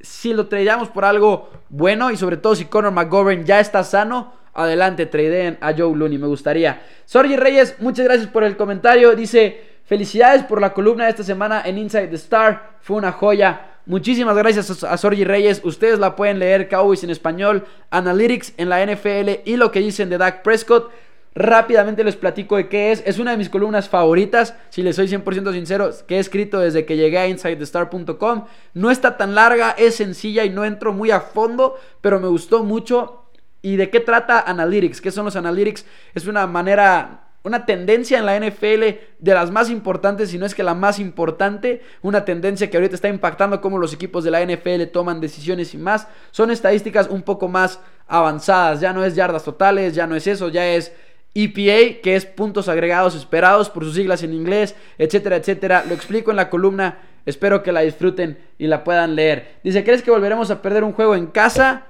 si 0.00 0.32
lo 0.32 0.46
tradeamos 0.46 0.88
por 0.88 1.04
algo 1.04 1.50
bueno 1.68 2.10
y 2.10 2.16
sobre 2.16 2.36
todo 2.36 2.54
si 2.54 2.66
Conor 2.66 2.92
McGovern 2.92 3.44
ya 3.44 3.60
está 3.60 3.82
sano, 3.84 4.32
adelante, 4.54 5.06
tradeen 5.06 5.58
a 5.60 5.72
Joe 5.72 5.94
Looney, 5.96 6.18
me 6.18 6.26
gustaría. 6.26 6.82
Sorgi 7.04 7.36
Reyes, 7.36 7.76
muchas 7.78 8.06
gracias 8.06 8.28
por 8.28 8.44
el 8.44 8.56
comentario. 8.56 9.14
Dice, 9.14 9.78
felicidades 9.84 10.42
por 10.44 10.60
la 10.60 10.72
columna 10.72 11.04
de 11.04 11.10
esta 11.10 11.22
semana 11.22 11.62
en 11.64 11.78
Inside 11.78 12.08
the 12.08 12.16
Star, 12.16 12.76
fue 12.80 12.96
una 12.96 13.12
joya. 13.12 13.72
Muchísimas 13.86 14.36
gracias 14.36 14.82
a 14.82 14.96
Sorgi 14.96 15.24
Reyes. 15.24 15.60
Ustedes 15.62 16.00
la 16.00 16.16
pueden 16.16 16.40
leer, 16.40 16.68
Cowboys 16.68 17.04
en 17.04 17.10
español, 17.10 17.64
Analytics 17.90 18.54
en 18.56 18.68
la 18.68 18.84
NFL 18.84 19.42
y 19.44 19.56
lo 19.56 19.70
que 19.70 19.78
dicen 19.78 20.08
de 20.08 20.18
Dak 20.18 20.42
Prescott. 20.42 20.90
Rápidamente 21.36 22.02
les 22.02 22.16
platico 22.16 22.56
de 22.56 22.66
qué 22.66 22.92
es. 22.92 23.02
Es 23.04 23.18
una 23.18 23.32
de 23.32 23.36
mis 23.36 23.50
columnas 23.50 23.90
favoritas, 23.90 24.54
si 24.70 24.82
les 24.82 24.96
soy 24.96 25.06
100% 25.06 25.52
sincero, 25.52 25.90
que 26.08 26.16
he 26.16 26.18
escrito 26.18 26.58
desde 26.60 26.86
que 26.86 26.96
llegué 26.96 27.18
a 27.18 27.28
InsideTheStar.com. 27.28 28.46
No 28.72 28.90
está 28.90 29.18
tan 29.18 29.34
larga, 29.34 29.72
es 29.76 29.96
sencilla 29.96 30.46
y 30.46 30.50
no 30.50 30.64
entro 30.64 30.94
muy 30.94 31.10
a 31.10 31.20
fondo, 31.20 31.76
pero 32.00 32.18
me 32.20 32.28
gustó 32.28 32.64
mucho. 32.64 33.26
¿Y 33.60 33.76
de 33.76 33.90
qué 33.90 34.00
trata 34.00 34.40
Analytics? 34.40 35.02
¿Qué 35.02 35.10
son 35.10 35.26
los 35.26 35.36
Analytics? 35.36 35.84
Es 36.14 36.26
una 36.26 36.46
manera 36.46 37.26
una 37.44 37.64
tendencia 37.64 38.18
en 38.18 38.26
la 38.26 38.36
NFL 38.40 38.98
de 39.20 39.34
las 39.34 39.52
más 39.52 39.70
importantes, 39.70 40.30
si 40.30 40.38
no 40.38 40.46
es 40.46 40.54
que 40.54 40.64
la 40.64 40.74
más 40.74 40.98
importante, 40.98 41.80
una 42.02 42.24
tendencia 42.24 42.68
que 42.68 42.76
ahorita 42.76 42.96
está 42.96 43.08
impactando 43.08 43.60
cómo 43.60 43.78
los 43.78 43.92
equipos 43.92 44.24
de 44.24 44.32
la 44.32 44.44
NFL 44.44 44.82
toman 44.92 45.20
decisiones 45.20 45.72
y 45.72 45.78
más. 45.78 46.08
Son 46.32 46.50
estadísticas 46.50 47.06
un 47.08 47.22
poco 47.22 47.46
más 47.46 47.78
avanzadas, 48.08 48.80
ya 48.80 48.92
no 48.92 49.04
es 49.04 49.14
yardas 49.14 49.44
totales, 49.44 49.94
ya 49.94 50.08
no 50.08 50.16
es 50.16 50.26
eso, 50.26 50.48
ya 50.48 50.66
es 50.66 50.92
EPA, 51.36 52.00
que 52.02 52.16
es 52.16 52.24
puntos 52.24 52.68
agregados 52.68 53.14
esperados 53.14 53.68
por 53.68 53.84
sus 53.84 53.94
siglas 53.94 54.22
en 54.22 54.32
inglés, 54.32 54.74
etcétera, 54.96 55.36
etcétera. 55.36 55.84
Lo 55.86 55.94
explico 55.94 56.30
en 56.30 56.36
la 56.36 56.48
columna. 56.48 56.98
Espero 57.26 57.62
que 57.62 57.72
la 57.72 57.80
disfruten 57.80 58.38
y 58.56 58.68
la 58.68 58.84
puedan 58.84 59.16
leer. 59.16 59.56
Dice, 59.62 59.84
¿crees 59.84 60.02
que 60.02 60.10
volveremos 60.10 60.50
a 60.50 60.62
perder 60.62 60.82
un 60.82 60.92
juego 60.92 61.14
en 61.14 61.26
casa? 61.26 61.86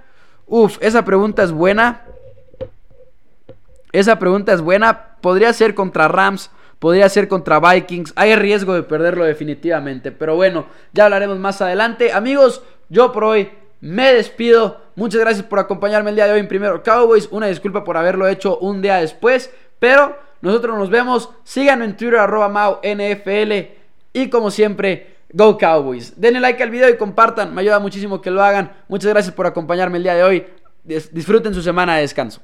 Uf, 0.47 0.79
esa 0.81 1.05
pregunta 1.05 1.45
es 1.45 1.53
buena. 1.53 2.03
Esa 3.93 4.19
pregunta 4.19 4.53
es 4.53 4.61
buena. 4.61 5.17
Podría 5.21 5.53
ser 5.53 5.75
contra 5.75 6.09
Rams, 6.09 6.51
podría 6.81 7.09
ser 7.09 7.29
contra 7.29 7.61
Vikings. 7.61 8.15
Hay 8.17 8.35
riesgo 8.35 8.75
de 8.75 8.83
perderlo 8.83 9.25
definitivamente. 9.25 10.11
Pero 10.11 10.35
bueno, 10.35 10.67
ya 10.93 11.05
hablaremos 11.05 11.39
más 11.39 11.63
adelante. 11.63 12.13
Amigos, 12.13 12.63
yo 12.89 13.13
por 13.13 13.25
hoy 13.25 13.51
me 13.81 14.15
despido. 14.15 14.81
Muchas 14.95 15.21
gracias 15.21 15.45
por 15.47 15.59
acompañarme 15.59 16.11
el 16.11 16.17
día 16.17 16.27
de 16.27 16.33
hoy 16.33 16.41
en 16.41 16.49
Primero 16.49 16.83
Cowboys. 16.83 17.29
Una 17.31 17.47
disculpa 17.47 17.85
por 17.85 17.97
haberlo 17.97 18.27
hecho 18.29 18.59
un 18.59 18.83
día 18.83 18.97
después. 18.97 19.51
Pero 19.79 20.17
nosotros 20.41 20.79
nos 20.79 20.91
vemos. 20.91 21.31
Síganme 21.45 21.85
en 21.85 21.97
Twitter, 21.97 22.19
arroba 22.19 22.49
Mau 22.49 22.81
NFL. 22.83 23.53
Y 24.13 24.31
como 24.31 24.51
siempre, 24.51 25.17
Go 25.33 25.59
Cowboys. 25.59 26.19
Denle 26.19 26.41
like 26.41 26.63
al 26.63 26.71
video 26.71 26.89
y 26.89 26.97
compartan. 26.97 27.55
Me 27.55 27.61
ayuda 27.61 27.79
muchísimo 27.79 28.21
que 28.21 28.31
lo 28.31 28.43
hagan. 28.43 28.73
Muchas 28.89 29.11
gracias 29.13 29.35
por 29.35 29.47
acompañarme 29.47 29.99
el 29.99 30.05
día 30.05 30.15
de 30.15 30.23
hoy. 30.23 30.47
Disfruten 30.85 31.53
su 31.53 31.63
semana 31.63 31.97
de 31.97 32.03
descanso. 32.03 32.41